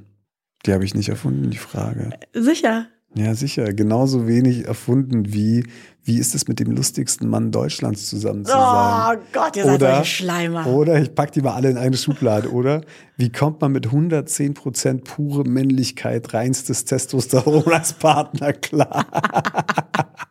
[0.67, 2.11] Die habe ich nicht erfunden, die Frage.
[2.35, 2.87] Sicher.
[3.15, 3.73] Ja, sicher.
[3.75, 5.67] Genauso wenig erfunden wie,
[6.03, 9.19] wie ist es mit dem lustigsten Mann Deutschlands zusammen zu sein?
[9.19, 10.67] Oh Gott, ihr seid Oder- solche Schleimer.
[10.67, 12.81] Oder ich pack die mal alle in eine Schublade, oder?
[13.19, 19.07] Wie kommt man mit 110% pure Männlichkeit, reinstes Testosteron als Partner klar?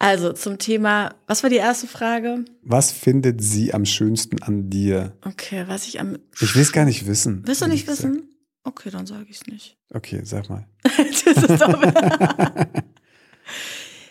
[0.00, 2.44] Also zum Thema, was war die erste Frage?
[2.62, 5.16] Was findet sie am schönsten an dir?
[5.26, 6.18] Okay, was ich am.
[6.40, 7.42] Ich will es gar nicht wissen.
[7.44, 8.27] Willst du nicht wissen?
[8.68, 9.76] Okay, dann sage ich es nicht.
[9.94, 10.66] Okay, sag mal.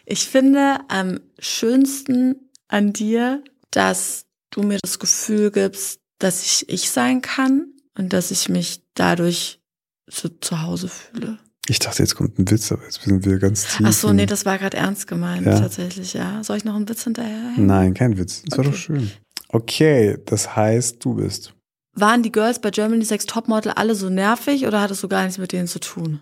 [0.06, 2.36] ich finde am schönsten
[2.68, 8.32] an dir, dass du mir das Gefühl gibst, dass ich ich sein kann und dass
[8.32, 9.60] ich mich dadurch
[10.08, 11.38] so zu Hause fühle.
[11.70, 13.86] Ich dachte, jetzt kommt ein Witz, aber jetzt sind wir ganz tief.
[13.88, 15.60] Ach so, nee, das war gerade ernst gemeint, Ja.
[15.60, 16.42] tatsächlich, ja.
[16.44, 17.52] Soll ich noch einen Witz hinterher?
[17.58, 18.42] Nein, kein Witz.
[18.46, 18.74] Das war Okay.
[18.74, 19.12] doch schön.
[19.50, 21.54] Okay, das heißt, du bist.
[22.00, 25.40] Waren die Girls bei Germany's Next Topmodel alle so nervig oder hattest du gar nichts
[25.40, 26.20] mit denen zu tun?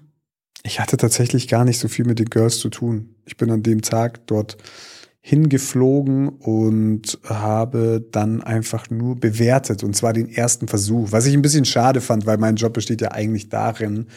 [0.63, 3.15] Ich hatte tatsächlich gar nicht so viel mit den Girls zu tun.
[3.25, 4.55] Ich bin an dem Tag dort
[5.19, 11.41] hingeflogen und habe dann einfach nur bewertet und zwar den ersten Versuch, was ich ein
[11.41, 14.07] bisschen schade fand, weil mein Job besteht ja eigentlich darin,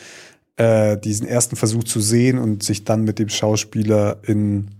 [0.57, 4.71] äh, diesen ersten Versuch zu sehen und sich dann mit dem Schauspieler in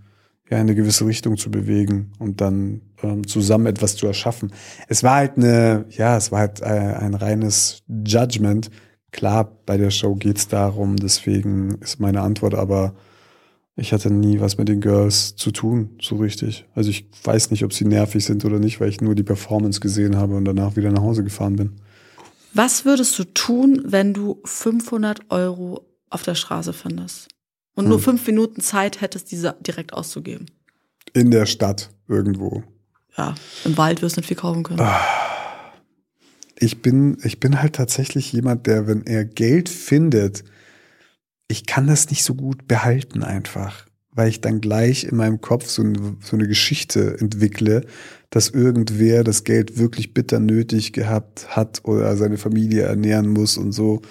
[0.49, 4.51] ja, in eine gewisse Richtung zu bewegen und dann ähm, zusammen etwas zu erschaffen.
[4.87, 8.71] Es war halt eine, ja, es war halt äh, ein reines Judgment.
[9.11, 12.95] Klar, bei der Show geht's darum, deswegen ist meine Antwort aber,
[13.75, 16.65] ich hatte nie was mit den Girls zu tun, so richtig.
[16.75, 19.79] Also ich weiß nicht, ob sie nervig sind oder nicht, weil ich nur die Performance
[19.79, 21.71] gesehen habe und danach wieder nach Hause gefahren bin.
[22.53, 27.29] Was würdest du tun, wenn du 500 Euro auf der Straße findest?
[27.79, 30.47] Und nur fünf Minuten Zeit hättest, diese direkt auszugeben.
[31.13, 32.63] In der Stadt irgendwo.
[33.17, 34.85] Ja, im Wald wirst du nicht viel kaufen können.
[36.57, 40.43] Ich bin, ich bin halt tatsächlich jemand, der, wenn er Geld findet,
[41.47, 45.69] ich kann das nicht so gut behalten einfach, weil ich dann gleich in meinem Kopf
[45.69, 47.85] so eine, so eine Geschichte entwickle,
[48.29, 53.71] dass irgendwer das Geld wirklich bitter nötig gehabt hat oder seine Familie ernähren muss und
[53.71, 54.01] so.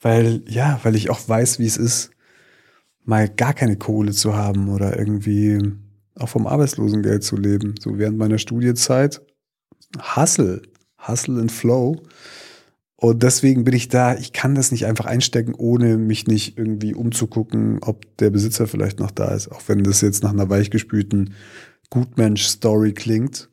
[0.00, 2.11] Weil, ja, weil ich auch weiß, wie es ist,
[3.04, 5.72] mal gar keine Kohle zu haben oder irgendwie
[6.16, 7.74] auch vom Arbeitslosengeld zu leben.
[7.80, 9.22] So während meiner Studiezeit.
[10.16, 10.62] Hustle.
[11.06, 12.02] Hustle and Flow.
[12.96, 16.94] Und deswegen bin ich da, ich kann das nicht einfach einstecken, ohne mich nicht irgendwie
[16.94, 19.50] umzugucken, ob der Besitzer vielleicht noch da ist.
[19.50, 21.34] Auch wenn das jetzt nach einer weichgespülten
[21.90, 23.48] Gutmensch-Story klingt.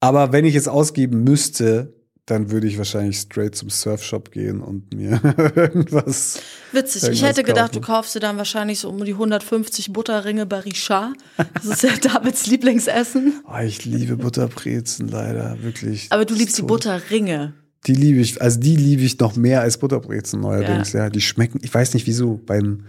[0.00, 1.92] Aber wenn ich es ausgeben müsste,
[2.26, 5.20] dann würde ich wahrscheinlich straight zum Surfshop gehen und mir
[5.56, 6.40] irgendwas.
[6.72, 7.02] Witzig.
[7.02, 7.92] Ich irgendwas hätte gedacht, du kaufen.
[7.94, 11.14] kaufst dir dann wahrscheinlich so um die 150 Butterringe bei Richard.
[11.54, 13.42] Das ist ja Davids Lieblingsessen.
[13.48, 16.06] Oh, ich liebe Butterbrezen leider, wirklich.
[16.10, 17.54] Aber du liebst die So- Butterringe.
[17.86, 21.08] Die liebe ich, also die liebe ich noch mehr als Butterbrezen neuerdings, ja.
[21.08, 22.84] Die schmecken, ich weiß nicht wieso, beim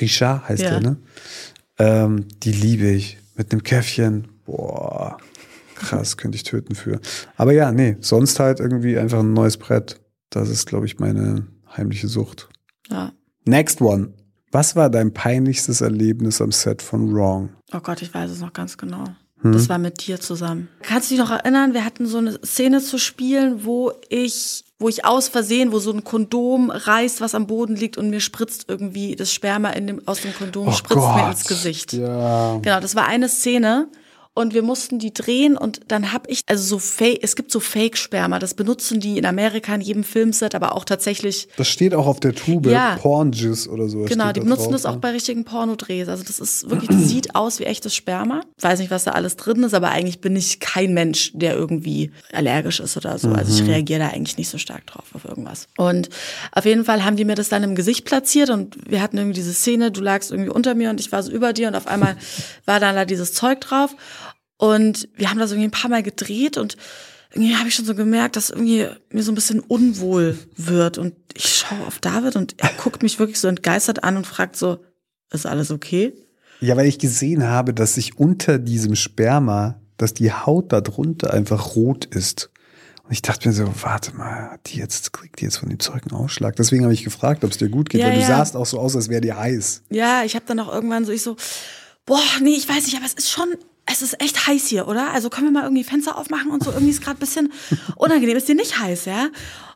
[0.00, 0.70] Richard heißt Ja.
[0.78, 0.96] der, ne?
[1.78, 3.18] Ähm, die liebe ich.
[3.36, 4.28] Mit einem Käffchen.
[4.46, 5.16] Boah,
[5.78, 7.00] krass, könnte ich töten für.
[7.36, 10.00] Aber ja, nee, sonst halt irgendwie einfach ein neues Brett.
[10.30, 12.48] Das ist, glaube ich, meine heimliche Sucht.
[12.90, 13.12] Ja.
[13.44, 14.12] Next one.
[14.50, 17.50] Was war dein peinlichstes Erlebnis am Set von Wrong?
[17.72, 19.04] Oh Gott, ich weiß es noch ganz genau.
[19.42, 19.52] Hm?
[19.52, 20.68] Das war mit dir zusammen.
[20.82, 24.88] Kannst du dich noch erinnern, wir hatten so eine Szene zu spielen, wo ich, wo
[24.88, 28.64] ich aus Versehen, wo so ein Kondom reißt, was am Boden liegt und mir spritzt
[28.68, 31.94] irgendwie das Sperma in dem, aus dem Kondom, spritzt mir ins Gesicht.
[31.94, 32.58] Oh Ja.
[32.62, 33.88] Genau, das war eine Szene
[34.38, 37.58] und wir mussten die drehen und dann hab ich, also so Fake, es gibt so
[37.58, 42.06] Fake-Sperma, das benutzen die in Amerika in jedem Filmset, aber auch tatsächlich Das steht auch
[42.06, 42.96] auf der Tube, Ja.
[43.00, 44.04] Porn-Jizz oder so.
[44.04, 44.98] Genau, die benutzen drauf, das auch ja.
[44.98, 46.08] bei richtigen Pornodrehs.
[46.08, 48.42] Also das ist wirklich, das sieht aus wie echtes Sperma.
[48.60, 52.12] Weiß nicht, was da alles drin ist, aber eigentlich bin ich kein Mensch, der irgendwie
[52.32, 53.30] allergisch ist oder so.
[53.30, 53.70] Also ich Mhm.
[53.70, 55.66] reagiere da eigentlich nicht so stark drauf auf irgendwas.
[55.76, 56.08] Und
[56.52, 59.34] auf jeden Fall haben die mir das dann im Gesicht platziert und wir hatten irgendwie
[59.34, 61.86] diese Szene, du lagst irgendwie unter mir und ich war so über dir und auf
[61.88, 62.16] einmal
[62.66, 63.94] war dann da dieses Zeug drauf.
[64.58, 66.76] Und wir haben das irgendwie ein paar Mal gedreht und
[67.32, 70.98] irgendwie habe ich schon so gemerkt, dass irgendwie mir so ein bisschen unwohl wird.
[70.98, 74.56] Und ich schaue auf David und er guckt mich wirklich so entgeistert an und fragt
[74.56, 74.84] so,
[75.30, 76.12] ist alles okay?
[76.60, 81.32] Ja, weil ich gesehen habe, dass sich unter diesem Sperma, dass die Haut da drunter
[81.32, 82.50] einfach rot ist.
[83.04, 85.78] Und ich dachte mir so, warte mal, hat die jetzt, kriegt die jetzt von dem
[85.78, 86.56] Zeug einen Ausschlag?
[86.56, 88.26] Deswegen habe ich gefragt, ob es dir gut geht, Ja, weil du ja.
[88.26, 89.82] sahst auch so aus, als wäre dir heiß.
[89.90, 91.36] Ja, ich habe dann auch irgendwann so, ich so,
[92.06, 93.48] boah, nee, ich weiß nicht, aber es ist schon,
[93.90, 95.12] es ist echt heiß hier, oder?
[95.12, 97.52] Also können wir mal irgendwie Fenster aufmachen und so, irgendwie ist gerade ein bisschen
[97.96, 98.36] unangenehm.
[98.36, 99.28] Ist dir nicht heiß, ja?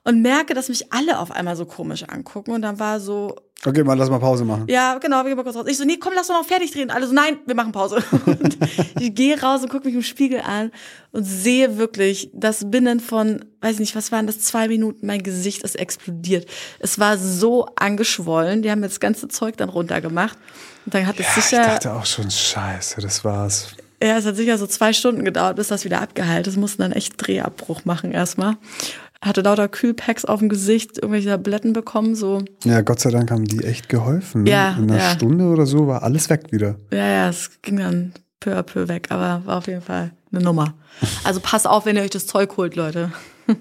[0.04, 3.84] Und merke, dass mich alle auf einmal so komisch angucken und dann war so, Okay,
[3.84, 4.64] mal lass mal Pause machen.
[4.68, 5.66] Ja, genau, wir gehen mal kurz raus.
[5.68, 6.90] Ich so, nee, komm, lass doch noch fertig drehen.
[6.90, 8.02] Alle so, nein, wir machen Pause.
[8.26, 8.58] Und
[8.98, 10.72] ich gehe raus und gucke mich im Spiegel an
[11.12, 15.62] und sehe wirklich, dass binnen von, weiß nicht, was waren das, zwei Minuten, mein Gesicht
[15.62, 16.46] ist explodiert.
[16.80, 18.62] Es war so angeschwollen.
[18.62, 20.36] Die haben mir das ganze Zeug dann runtergemacht.
[20.84, 23.68] Und dann hat es Ja, ich sicher, dachte auch schon, scheiße, das war's.
[24.02, 26.56] Ja, es hat sicher so zwei Stunden gedauert, bis das wieder abgeheilt ist.
[26.56, 28.56] Mussten dann echt Drehabbruch machen erstmal.
[29.20, 32.42] Hatte lauter Kühlpacks auf dem Gesicht, irgendwelche Tabletten bekommen, so.
[32.64, 34.42] Ja, Gott sei Dank haben die echt geholfen.
[34.42, 34.50] Ne?
[34.50, 35.10] Ja, In einer ja.
[35.10, 36.76] Stunde oder so war alles weg wieder.
[36.90, 40.42] Ja, ja, es ging dann peu à peu weg, aber war auf jeden Fall eine
[40.42, 40.74] Nummer.
[41.22, 43.12] Also passt auf, wenn ihr euch das Zeug holt, Leute.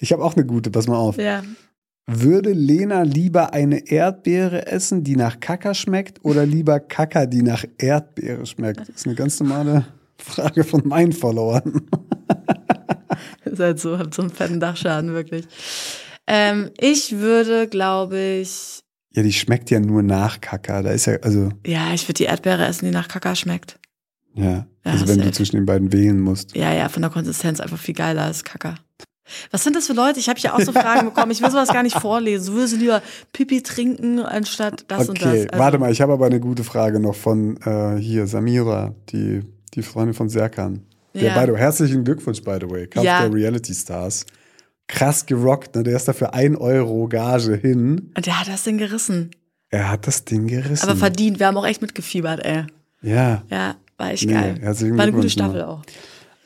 [0.00, 1.16] Ich habe auch eine gute, pass mal auf.
[1.16, 1.42] Ja.
[2.10, 7.66] Würde Lena lieber eine Erdbeere essen, die nach Kaka schmeckt, oder lieber Kaka, die nach
[7.76, 8.80] Erdbeere schmeckt?
[8.80, 9.84] Das ist eine ganz normale
[10.16, 11.82] Frage von meinen Followern.
[13.44, 15.46] Ihr seid so, habt so einen fetten Dachschaden, wirklich.
[16.26, 18.80] Ähm, ich würde, glaube ich,
[19.14, 20.80] Ja, die schmeckt ja nur nach Kaka.
[20.80, 23.78] Da ist ja, also, ja, ich würde die Erdbeere essen, die nach Kaka schmeckt.
[24.34, 24.44] Ja.
[24.44, 26.56] Ja, also wenn du zwischen den beiden wählen musst.
[26.56, 28.76] Ja, ja, von der Konsistenz einfach viel geiler als Kacker.
[29.50, 30.18] Was sind das für Leute?
[30.20, 31.30] Ich habe ja auch so Fragen bekommen.
[31.32, 32.46] Ich will sowas gar nicht vorlesen.
[32.46, 33.02] Du würdest lieber
[33.32, 35.26] Pipi trinken anstatt das und das.
[35.28, 38.94] Okay, Also, warte mal, ich habe aber eine gute Frage noch von äh, hier, Samira,
[39.10, 39.42] die,
[39.74, 40.82] die Freundin von Serkan.
[41.14, 41.34] Der, Ja.
[41.40, 42.86] by the way, herzlichen Glückwunsch, by the way.
[42.86, 43.22] Kampf Ja.
[43.22, 44.26] der Reality Stars.
[44.86, 45.82] Krass gerockt, ne?
[45.82, 48.10] Der ist dafür ein Euro Gage hin.
[48.16, 49.30] Und der hat das Ding gerissen.
[49.70, 50.88] Er hat das Ding gerissen.
[50.88, 51.38] Aber verdient.
[51.38, 52.64] Wir haben auch echt mitgefiebert, ey.
[53.02, 53.42] Ja.
[53.50, 54.58] Ja, war echt Nee, geil.
[54.62, 55.82] War eine gute Staffel auch.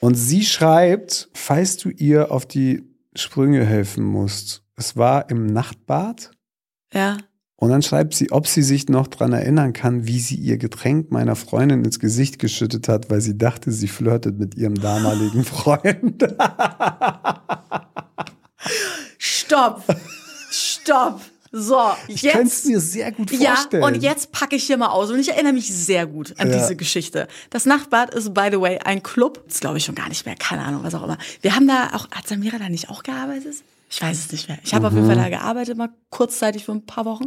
[0.03, 2.83] Und sie schreibt, falls du ihr auf die
[3.15, 4.65] Sprünge helfen musst.
[4.75, 6.33] Es war im Nachtbad.
[6.93, 7.19] Ja.
[7.55, 11.13] Und dann schreibt sie, ob sie sich noch dran erinnern kann, wie sie ihr Getränk
[11.13, 16.27] meiner Freundin ins Gesicht geschüttet hat, weil sie dachte, sie flirtet mit ihrem damaligen Freund.
[19.19, 19.85] Stopp.
[20.51, 21.21] Stopp.
[21.55, 21.79] So,
[22.09, 22.35] Ich jetzt.
[22.37, 23.85] es mir sehr gut Ja, vorstellen.
[23.85, 25.11] und jetzt packe ich hier mal aus.
[25.11, 26.57] Und ich erinnere mich sehr gut an Ja.
[26.59, 27.29] diese Geschichte.
[27.51, 29.45] Das Nachtbad ist, by the way, ein Club.
[29.49, 30.35] Das glaube ich schon gar nicht mehr.
[30.37, 31.19] Keine Ahnung, was auch immer.
[31.43, 33.55] Wir haben da auch, hat Samira da nicht auch gearbeitet?
[33.91, 34.59] Ich weiß es nicht mehr.
[34.65, 37.27] Ich habe auf jeden Fall da gearbeitet, mal kurzzeitig für ein paar Wochen.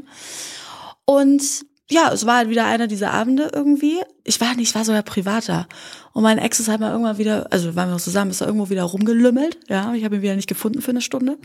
[1.05, 1.43] Und
[1.91, 3.99] ja, es war halt wieder einer dieser Abende irgendwie.
[4.23, 5.67] Ich war nicht, ich war sogar privat da.
[6.13, 8.47] Und mein Ex ist halt mal irgendwann wieder, also waren wir noch zusammen, ist er
[8.47, 9.59] irgendwo wieder rumgelümmelt.
[9.69, 11.37] Ja, ich habe ihn wieder nicht gefunden für eine Stunde.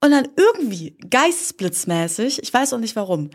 [0.00, 3.30] Und dann irgendwie, geistesblitzmäßig, ich weiß auch nicht warum,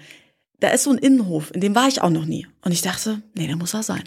[0.59, 2.47] da ist so ein Innenhof, in dem war ich auch noch nie.
[2.64, 4.03] Und ich dachte, nee, der muss er sein.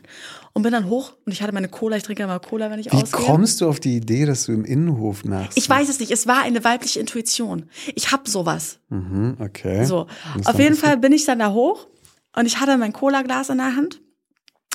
[0.55, 2.87] Und bin dann hoch und ich hatte meine Cola, ich trinke mal Cola, wenn ich
[2.87, 3.27] Wie ausgehe.
[3.27, 5.51] kommst du auf die Idee, dass du im Innenhof nach?
[5.55, 7.69] Ich weiß es nicht, es war eine weibliche Intuition.
[7.95, 8.79] Ich hab sowas.
[8.89, 9.85] Mhm, okay.
[9.85, 10.07] So,
[10.39, 11.89] Das auf jeden Fall bin ich dann da hoch
[12.35, 14.01] und ich hatte mein Cola-Glas in der Hand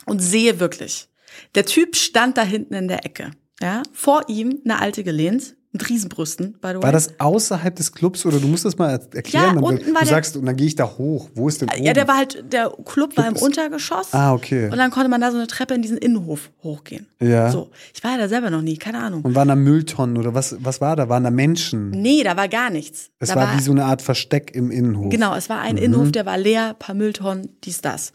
[0.05, 1.09] und sehe wirklich,
[1.55, 3.31] der Typ stand da hinten in der Ecke.
[3.59, 6.83] Ja, vor ihm eine alte gelehnt, mit Riesenbrüsten, by the way.
[6.83, 9.55] War das außerhalb des Clubs oder du musst das mal er- erklären?
[9.55, 11.29] Ja, unten war du der- sagst, und dann gehe ich da hoch.
[11.33, 11.83] Wo ist denn oben?
[11.83, 14.13] Ja, der war halt, der Club war im Untergeschoss.
[14.13, 14.65] Ah, okay.
[14.69, 17.07] Und dann konnte man da so eine Treppe in diesen Innenhof hochgehen.
[17.21, 17.49] Ja.
[17.51, 19.21] So, ich war ja da selber noch nie, keine Ahnung.
[19.23, 21.07] Und waren da Mülltonnen oder was, was war da?
[21.07, 21.91] Waren da Menschen?
[21.91, 23.09] Nee, da war gar nichts.
[23.19, 25.09] Es da war, wie so eine Art Versteck im Innenhof.
[25.09, 25.63] Genau, es war Mhm.
[25.63, 28.11] ein Innenhof, der war leer, paar Mülltonnen, dies, das.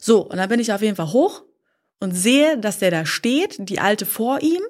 [0.00, 1.42] So, und dann bin ich auf jeden Fall hoch
[2.00, 4.60] und sehe, dass der da steht, die Alte vor ihm.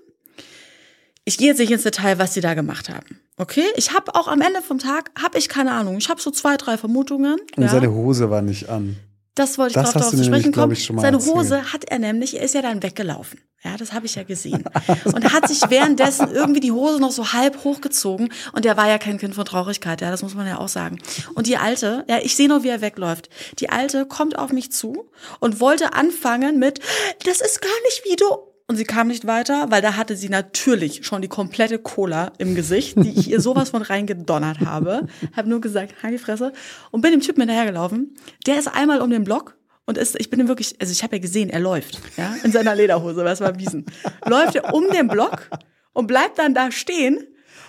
[1.29, 3.19] Ich gehe jetzt nicht ins Detail, was sie da gemacht haben.
[3.37, 3.65] Okay?
[3.75, 5.99] Ich habe auch am Ende vom Tag, habe ich keine Ahnung.
[5.99, 7.39] Ich habe so zwei, drei Vermutungen.
[7.57, 7.69] Und ja.
[7.69, 8.97] seine Hose war nicht an.
[9.35, 10.75] Das wollte ich Das darauf zu sprechen kommen.
[10.77, 11.35] Seine erzählt.
[11.35, 13.41] Hose hat er nämlich, er ist ja dann weggelaufen.
[13.65, 14.63] Ja, das habe ich ja gesehen.
[15.05, 18.33] Und hat sich währenddessen irgendwie die Hose noch so halb hochgezogen.
[18.53, 21.01] Und der war ja kein Kind von Traurigkeit, ja, das muss man ja auch sagen.
[21.35, 23.31] Und die Alte, ja, ich sehe noch, wie er wegläuft.
[23.59, 25.11] Die Alte kommt auf mich zu
[25.41, 26.79] und wollte anfangen mit,
[27.25, 28.56] das ist gar nicht wie du.
[28.69, 32.57] Und sie kam nicht weiter, weil da hatte sie natürlich schon die komplette Cola im
[32.57, 35.07] Gesicht, die ich ihr sowas von reingedonnert habe.
[35.37, 36.53] Hab nur gesagt, halt die Fresse.
[36.91, 38.17] Und bin dem Typen hinterhergelaufen.
[38.45, 41.17] Der ist einmal um den Block und ist, ich bin ihm wirklich, also ich habe
[41.17, 43.87] ja gesehen, er läuft, ja, in seiner Lederhose, was war Wiesen.
[44.25, 45.49] Läuft er um den Block
[45.93, 47.25] und bleibt dann da stehen.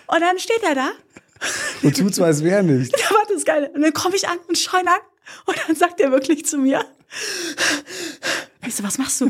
[0.07, 0.89] Und dann steht er da.
[1.83, 2.99] Und tut so, als wäre nicht.
[2.99, 3.69] Ja, warte, das ist geil.
[3.75, 4.99] Und dann komme ich an und schaue ihn an.
[5.45, 6.83] Und dann sagt er wirklich zu mir,
[8.67, 9.29] weißt du, was machst du?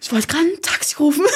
[0.00, 1.24] Ich wollte gerade ein Taxi rufen.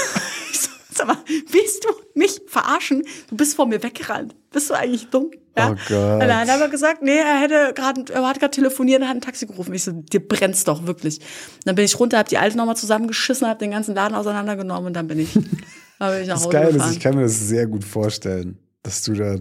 [0.52, 1.16] Ich so, sag mal,
[1.50, 3.02] willst du mich verarschen?
[3.28, 4.34] Du bist vor mir weggerannt.
[4.50, 5.30] Bist du eigentlich dumm?
[5.56, 5.70] Ja?
[5.70, 6.14] Oh Gott.
[6.22, 9.16] Und dann hat er gesagt, nee, er hätte gerade, er hat gerade telefoniert und hat
[9.16, 9.72] ein Taxi gerufen.
[9.74, 11.18] Ich so, dir brennt's doch wirklich.
[11.20, 14.86] Und dann bin ich runter, hab die Alte nochmal zusammengeschissen, hab den ganzen Laden auseinandergenommen
[14.86, 15.32] und dann bin ich,
[15.98, 16.92] dann bin ich nach Das Hause Geile ist, gefahren.
[16.92, 19.36] ich kann mir das sehr gut vorstellen, dass du da.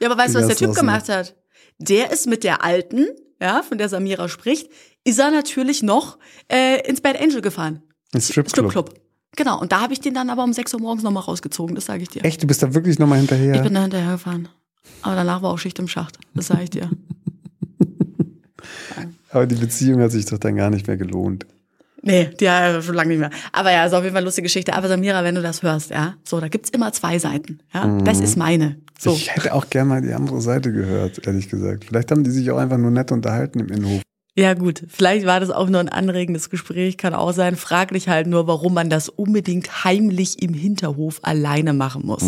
[0.00, 1.34] Ja, aber weißt du, was der Typ ganzen gemacht hat?
[1.78, 3.08] Der ist mit der Alten,
[3.40, 4.70] ja, von der Samira spricht,
[5.04, 6.18] ist er natürlich noch
[6.50, 7.82] äh, ins Bad Angel gefahren.
[8.12, 8.70] Ein Stripclub.
[8.70, 9.00] Stripclub.
[9.36, 11.86] Genau, und da habe ich den dann aber um 6 Uhr morgens nochmal rausgezogen, das
[11.86, 12.24] sage ich dir.
[12.24, 13.54] Echt, du bist da wirklich nochmal hinterher?
[13.54, 14.48] Ich bin da hinterher gefahren.
[15.02, 16.90] Aber danach war auch Schicht im Schacht, das sage ich dir.
[19.30, 21.46] Aber die Beziehung hat sich doch dann gar nicht mehr gelohnt.
[22.02, 23.30] Nee, die ja schon lange nicht mehr.
[23.50, 24.74] Aber ja, ist auf jeden Fall eine lustige Geschichte.
[24.74, 27.60] Aber Samira, wenn du das hörst, ja, so, da gibt's immer zwei Seiten.
[27.72, 28.76] Ja, das ist meine.
[28.98, 29.10] So.
[29.10, 29.16] Mhm.
[29.16, 31.84] Ich hätte auch gerne mal die andere Seite gehört, ehrlich gesagt.
[31.84, 34.02] Vielleicht haben die sich auch einfach nur nett unterhalten im Innenhof.
[34.36, 37.54] Ja gut, vielleicht war das auch nur ein anregendes Gespräch, kann auch sein.
[37.54, 42.24] Fraglich halt nur, warum man das unbedingt heimlich im Hinterhof alleine machen muss.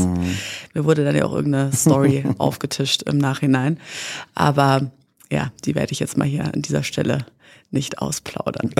[0.72, 3.80] Mir wurde dann ja auch irgendeine Story aufgetischt im Nachhinein.
[4.36, 4.92] Aber
[5.32, 7.26] ja, die werde ich jetzt mal hier an dieser Stelle
[7.70, 8.72] nicht ausplaudern.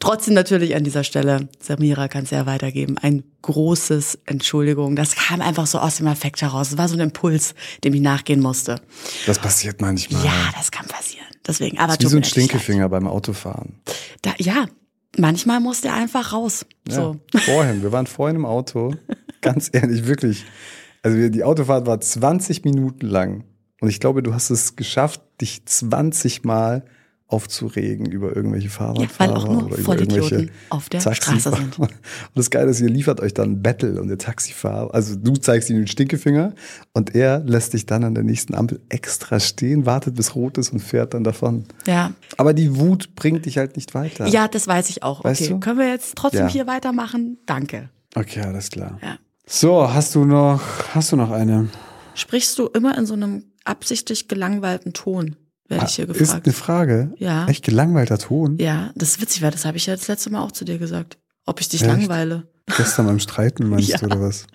[0.00, 4.96] Trotzdem natürlich an dieser Stelle, Samira kann es ja weitergeben, ein großes Entschuldigung.
[4.96, 6.72] Das kam einfach so aus dem Affekt heraus.
[6.72, 8.80] Es war so ein Impuls, dem ich nachgehen musste.
[9.26, 10.24] Das passiert manchmal.
[10.24, 11.26] Ja, das kann passieren.
[11.46, 12.24] Deswegen, aber Das ist wie so ein.
[12.24, 13.80] Stinkefinger beim Autofahren.
[14.22, 14.66] Da, ja,
[15.18, 16.66] manchmal muss der einfach raus.
[16.88, 17.16] So.
[17.32, 18.94] Ja, vorhin, wir waren vorhin im Auto.
[19.40, 20.44] Ganz ehrlich, wirklich.
[21.02, 23.44] Also die Autofahrt war 20 Minuten lang.
[23.80, 26.84] Und ich glaube, du hast es geschafft, dich 20 Mal
[27.32, 31.56] aufzuregen über irgendwelche Ja, Fahrradfahrer weil auch nur oder über Vollidioten irgendwelche auf der Taxifahrer.
[31.56, 31.78] Straße sind.
[31.78, 31.90] Und
[32.34, 35.70] das Geile ist, ihr liefert euch dann ein Battle und der Taxifahrer, also du zeigst
[35.70, 36.54] ihm den Stinkefinger
[36.92, 40.72] und er lässt dich dann an der nächsten Ampel extra stehen, wartet bis rot ist
[40.72, 41.64] und fährt dann davon.
[41.86, 42.12] Ja.
[42.36, 44.26] Aber die Wut bringt dich halt nicht weiter.
[44.26, 45.24] Ja, das weiß ich auch.
[45.24, 45.60] Weißt Okay, du?
[45.60, 46.48] können wir jetzt trotzdem Ja.
[46.48, 47.38] hier weitermachen?
[47.46, 47.88] Danke.
[48.14, 48.98] Okay, alles klar.
[49.02, 49.16] Ja.
[49.46, 50.60] So, hast du noch,
[50.94, 51.68] hast du noch eine?
[52.14, 55.36] Sprichst du immer in so einem absichtlich gelangweilten Ton?
[55.72, 56.46] Werde ich hier Ah, Ist gefragt.
[56.46, 57.14] eine Frage.
[57.18, 57.46] Ja.
[57.48, 58.56] Echt gelangweilter Ton.
[58.58, 60.78] Ja, das ist witzig, weil das habe ich ja das letzte Mal auch zu dir
[60.78, 61.18] gesagt.
[61.46, 61.90] Ob ich dich Echt?
[61.90, 62.46] langweile.
[62.76, 63.98] Gestern beim Streiten meinst Ja.
[63.98, 64.46] du oder was?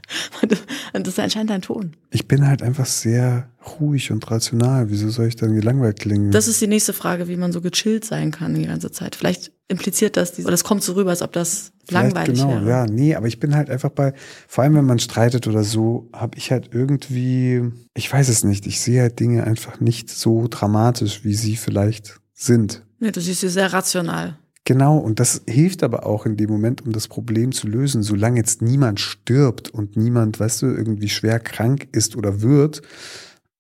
[0.41, 0.51] Und
[1.05, 1.95] das ist anscheinend dein Ton.
[2.11, 3.49] Ich bin halt einfach sehr
[3.79, 4.89] ruhig und rational.
[4.89, 6.31] Wieso soll ich dann gelangweilt klingen?
[6.31, 9.15] Das ist die nächste Frage, wie man so gechillt sein kann die ganze Zeit.
[9.15, 12.69] Vielleicht impliziert das, oder es kommt so rüber, als ob das Vielleicht langweilig genau, wäre.
[12.69, 14.13] ja, nee, aber ich bin halt einfach bei,
[14.47, 17.63] vor allem wenn man streitet oder so, habe ich halt irgendwie,
[17.93, 22.19] ich weiß es nicht, ich sehe halt Dinge einfach nicht so dramatisch, wie sie vielleicht
[22.33, 22.83] sind.
[22.99, 24.37] Nee, du siehst sie sehr rational.
[24.63, 28.03] Genau, und das hilft aber auch in dem Moment, um das Problem zu lösen.
[28.03, 32.81] Solange jetzt niemand stirbt und niemand, weißt du, irgendwie schwer krank ist oder wird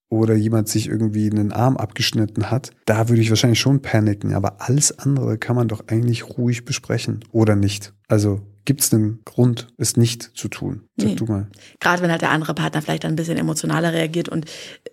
[0.09, 4.33] oder jemand sich irgendwie einen Arm abgeschnitten hat, da würde ich wahrscheinlich schon paniken.
[4.33, 7.93] Aber alles andere kann man doch eigentlich ruhig besprechen oder nicht.
[8.07, 10.83] Also gibt es einen Grund, es nicht zu tun?
[10.97, 11.15] Sag Nee.
[11.15, 11.47] du mal.
[11.79, 14.45] Gerade wenn halt der andere Partner vielleicht dann ein bisschen emotionaler reagiert und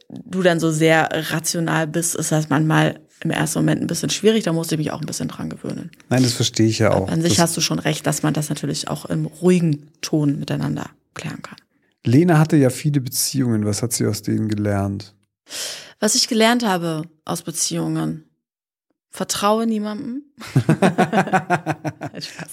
[0.08, 4.44] du dann so sehr rational bist, ist das manchmal im ersten Moment ein bisschen schwierig.
[4.44, 5.90] Da musst du mich auch ein bisschen dran gewöhnen.
[6.08, 7.08] Nein, das verstehe ich ja auch.
[7.08, 10.38] An sich das, hast du schon recht, dass man das natürlich auch im ruhigen Ton
[10.38, 11.56] miteinander klären kann.
[12.04, 13.64] Lena hatte ja viele Beziehungen.
[13.64, 15.14] Was hat sie aus denen gelernt?
[16.00, 18.24] Was ich gelernt habe aus Beziehungen,
[19.10, 20.22] vertraue niemandem.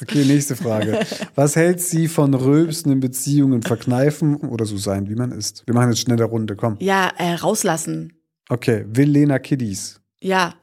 [0.02, 1.06] Okay, nächste Frage.
[1.36, 5.64] Was hält sie von Rülpsen in Beziehungen, verkneifen oder so sein, wie man ist?
[5.68, 6.78] Wir machen jetzt schnell der Runde, komm.
[6.80, 8.14] Ja, äh, rauslassen.
[8.50, 10.02] Okay, will Lena Kiddies?
[10.20, 10.56] Ja.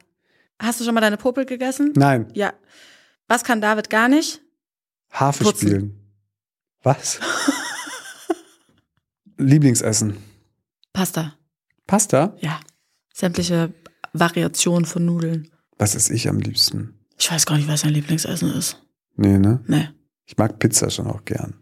[0.61, 1.93] Hast du schon mal deine Popel gegessen?
[1.95, 2.53] Nein, Ja.
[3.27, 4.41] Was kann David gar nicht?
[5.11, 5.67] Harfe Putzen.
[5.67, 5.99] spielen.
[6.83, 7.19] Was?
[9.39, 10.17] Lieblingsessen?
[10.93, 11.33] Pasta.
[11.87, 12.35] Pasta?
[12.39, 12.59] Ja.
[13.13, 13.73] Sämtliche
[14.13, 15.49] Variationen von Nudeln.
[15.77, 16.99] Was esse ich am liebsten?
[17.17, 18.81] Ich weiß gar nicht, was dein Lieblingsessen ist.
[19.15, 19.61] Nee, ne?
[19.67, 19.89] Nee.
[20.25, 21.55] Ich mag Pizza schon auch gern.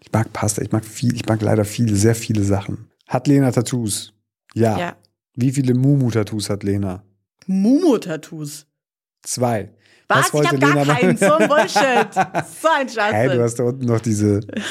[0.00, 2.88] Ich mag Pasta, ich mag viel, ich mag leider viele, sehr viele Sachen.
[3.08, 4.12] Hat Lena Tattoos?
[4.54, 4.78] Ja.
[4.78, 4.96] Ja.
[5.34, 7.04] Wie viele Mumu-Tattoos hat Lena?
[7.46, 8.66] Mumu-Tattoos.
[9.22, 9.72] Zwei.
[10.08, 10.28] Was?
[10.28, 11.16] Ich wollte hab gar keinen.
[11.16, 12.14] So ein Bullshit.
[12.14, 13.14] So ein Schwachsinn.
[13.30, 14.62] Hä, du hast da unten noch diese, du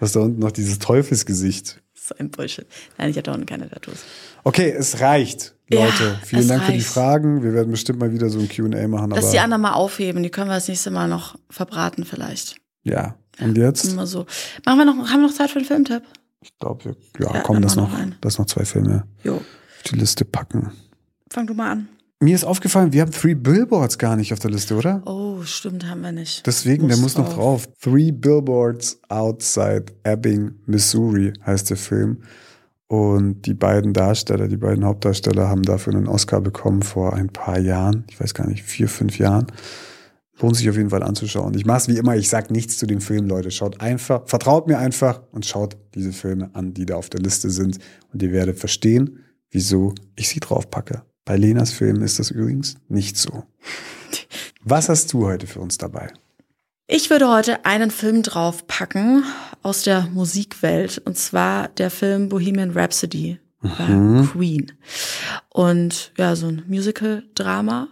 [0.00, 1.82] hast da unten noch dieses Teufelsgesicht.
[2.04, 2.66] So ein Bullshit.
[2.98, 4.04] Nein, ich da unten keine Tattoos.
[4.44, 6.18] Okay, es reicht, Ja, Leute.
[6.24, 6.88] Vielen es Dank für die reicht.
[6.90, 7.42] Fragen.
[7.42, 10.22] Wir werden bestimmt mal wieder so ein Q&A machen, Lass die anderen mal aufheben.
[10.22, 12.56] Die können wir das nächste Mal noch verbraten vielleicht.
[12.84, 13.14] ja.
[13.40, 13.86] Und jetzt?
[13.86, 14.26] Immer so.
[14.66, 16.02] Machen wir noch, haben wir noch Zeit für einen Filmtipp?
[16.42, 16.96] Ich glaube, wir,
[17.26, 19.36] ja, Ja, komm, mach noch, noch lass noch zwei Filme Jo.
[19.36, 19.42] auf
[19.90, 20.70] die Liste packen.
[21.30, 21.88] Fang du mal an.
[22.22, 25.02] Mir ist aufgefallen, wir haben Three Billboards gar nicht auf der Liste, oder?
[25.06, 26.46] Oh, stimmt, haben wir nicht.
[26.46, 27.68] Deswegen, der muss Muss noch drauf.
[27.80, 32.22] Three Billboards Outside Ebbing, Missouri heißt der Film.
[32.86, 37.58] Und die beiden Darsteller, die beiden Hauptdarsteller haben dafür einen Oscar bekommen vor ein paar
[37.58, 38.04] Jahren.
[38.08, 39.48] Ich weiß gar nicht, vier, fünf Jahren.
[40.40, 41.54] Lohnt sich auf jeden Fall anzuschauen.
[41.54, 43.50] Ich mache es wie immer, ich sag nichts zu dem Film, Leute.
[43.50, 47.50] Schaut einfach, vertraut mir einfach und schaut diese Filme an, die da auf der Liste
[47.50, 47.78] sind.
[48.12, 49.18] Und ihr werdet verstehen,
[49.50, 51.02] wieso ich sie draufpacke.
[51.24, 53.44] Bei Lenas Film ist das übrigens nicht so.
[54.64, 56.12] Was hast du heute für uns dabei?
[56.88, 59.24] Ich würde heute einen Film draufpacken
[59.62, 61.00] aus der Musikwelt.
[61.04, 64.72] Und zwar der Film Bohemian Rhapsody bei Queen.
[65.50, 67.88] Und ja, so ein Musical-Drama.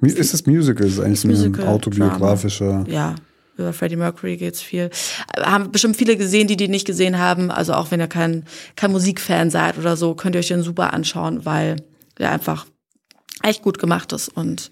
[0.00, 0.86] Mu- Ist es Musical?
[0.86, 2.84] Ist eigentlich Musical, ein autobiografischer.
[2.88, 3.14] Ja,
[3.56, 4.90] über Freddie Mercury geht's viel.
[5.38, 7.52] Haben bestimmt viele gesehen, die die nicht gesehen haben.
[7.52, 8.44] Also auch wenn ihr kein,
[8.74, 11.76] kein Musikfan seid oder so, könnt ihr euch den super anschauen, weil
[12.18, 12.66] der einfach
[13.42, 14.28] echt gut gemacht ist.
[14.28, 14.70] Und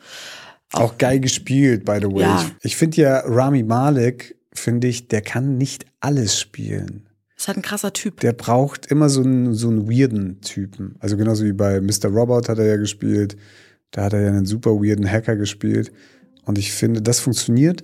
[0.72, 2.22] Auch geil gespielt, by the way.
[2.22, 2.51] Ja.
[2.62, 7.09] Ich, finde ja Rami Malek, finde ich, der kann nicht alles spielen.
[7.36, 8.20] ist halt ein krasser Typ.
[8.20, 10.97] Der braucht immer so einen, so einen weirden Typen.
[11.01, 12.09] Also genauso wie bei Mr.
[12.09, 13.36] Robot hat er ja gespielt.
[13.90, 15.93] Da hat er ja einen super weirden Hacker gespielt.
[16.45, 17.82] Und ich finde, das funktioniert.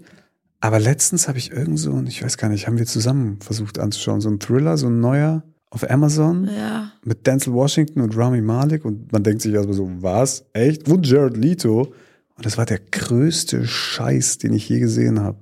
[0.61, 3.79] Aber letztens habe ich irgend so, und ich weiß gar nicht, haben wir zusammen versucht
[3.79, 6.93] anzuschauen, so ein Thriller, so ein neuer auf Amazon Ja.
[7.05, 8.85] mit Denzel Washington und Rami Malek.
[8.85, 10.45] Und man denkt sich erstmal so, was?
[10.53, 10.89] Echt?
[10.89, 11.93] Und Jared Leto?
[12.37, 15.39] Und das war der größte Scheiß, den ich je gesehen habe.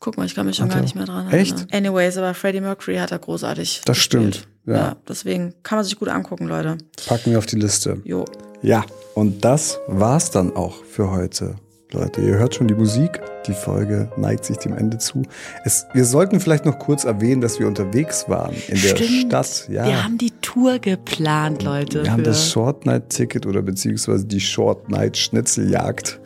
[0.00, 1.52] Guck mal, ich kann mich schon Hat gar er- nicht mehr dran Echt?
[1.52, 1.68] erinnern.
[1.72, 3.82] Anyways, aber Freddie Mercury hat er großartig.
[3.84, 4.36] Das gespielt.
[4.36, 4.96] stimmt, ja.
[5.08, 6.78] Deswegen kann man sich gut angucken, Leute.
[7.06, 8.00] Packen wir auf die Liste.
[8.04, 8.24] Jo.
[8.62, 11.56] Ja, und das war's dann auch für heute.
[11.92, 13.20] Leute, ihr hört schon die Musik.
[13.46, 15.22] Die Folge neigt sich dem Ende zu.
[15.64, 19.68] Es, wir sollten vielleicht noch kurz erwähnen, dass wir unterwegs waren in der Stadt.
[19.70, 22.04] Ja, Wir haben die Tour geplant, Leute.
[22.04, 26.20] wir haben das Short Night Ticket oder beziehungsweise die Short Night Schnitzeljagd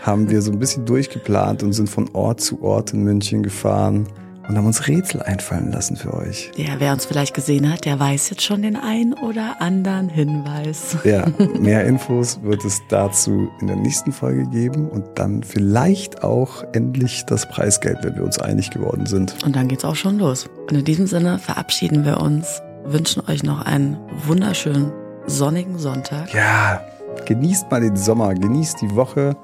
[0.00, 4.08] haben wir so ein bisschen durchgeplant und sind von Ort zu Ort in München gefahren
[4.52, 6.52] und haben uns Rätsel einfallen lassen für euch.
[6.56, 10.98] Ja, wer uns vielleicht gesehen hat, der weiß jetzt schon den ein oder anderen Hinweis.
[11.04, 11.24] Ja,
[11.58, 17.24] mehr Infos wird es dazu in der nächsten Folge geben und dann vielleicht auch endlich
[17.24, 19.42] das Preisgeld, wenn wir uns einig geworden sind.
[19.42, 20.50] Und dann geht's auch schon los.
[20.68, 23.96] Und in diesem Sinne verabschieden wir uns, wünschen euch noch einen
[24.26, 24.92] wunderschönen
[25.24, 26.34] sonnigen Sonntag.
[26.34, 26.82] Ja,
[27.24, 29.34] genießt mal den Sommer, genießt die Woche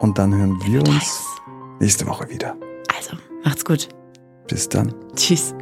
[0.00, 1.22] und dann hören wir uns
[1.80, 2.54] nächste Woche wieder.
[2.94, 3.88] Also, macht's gut.
[4.46, 4.94] Bis dann.
[5.16, 5.54] Tschüss.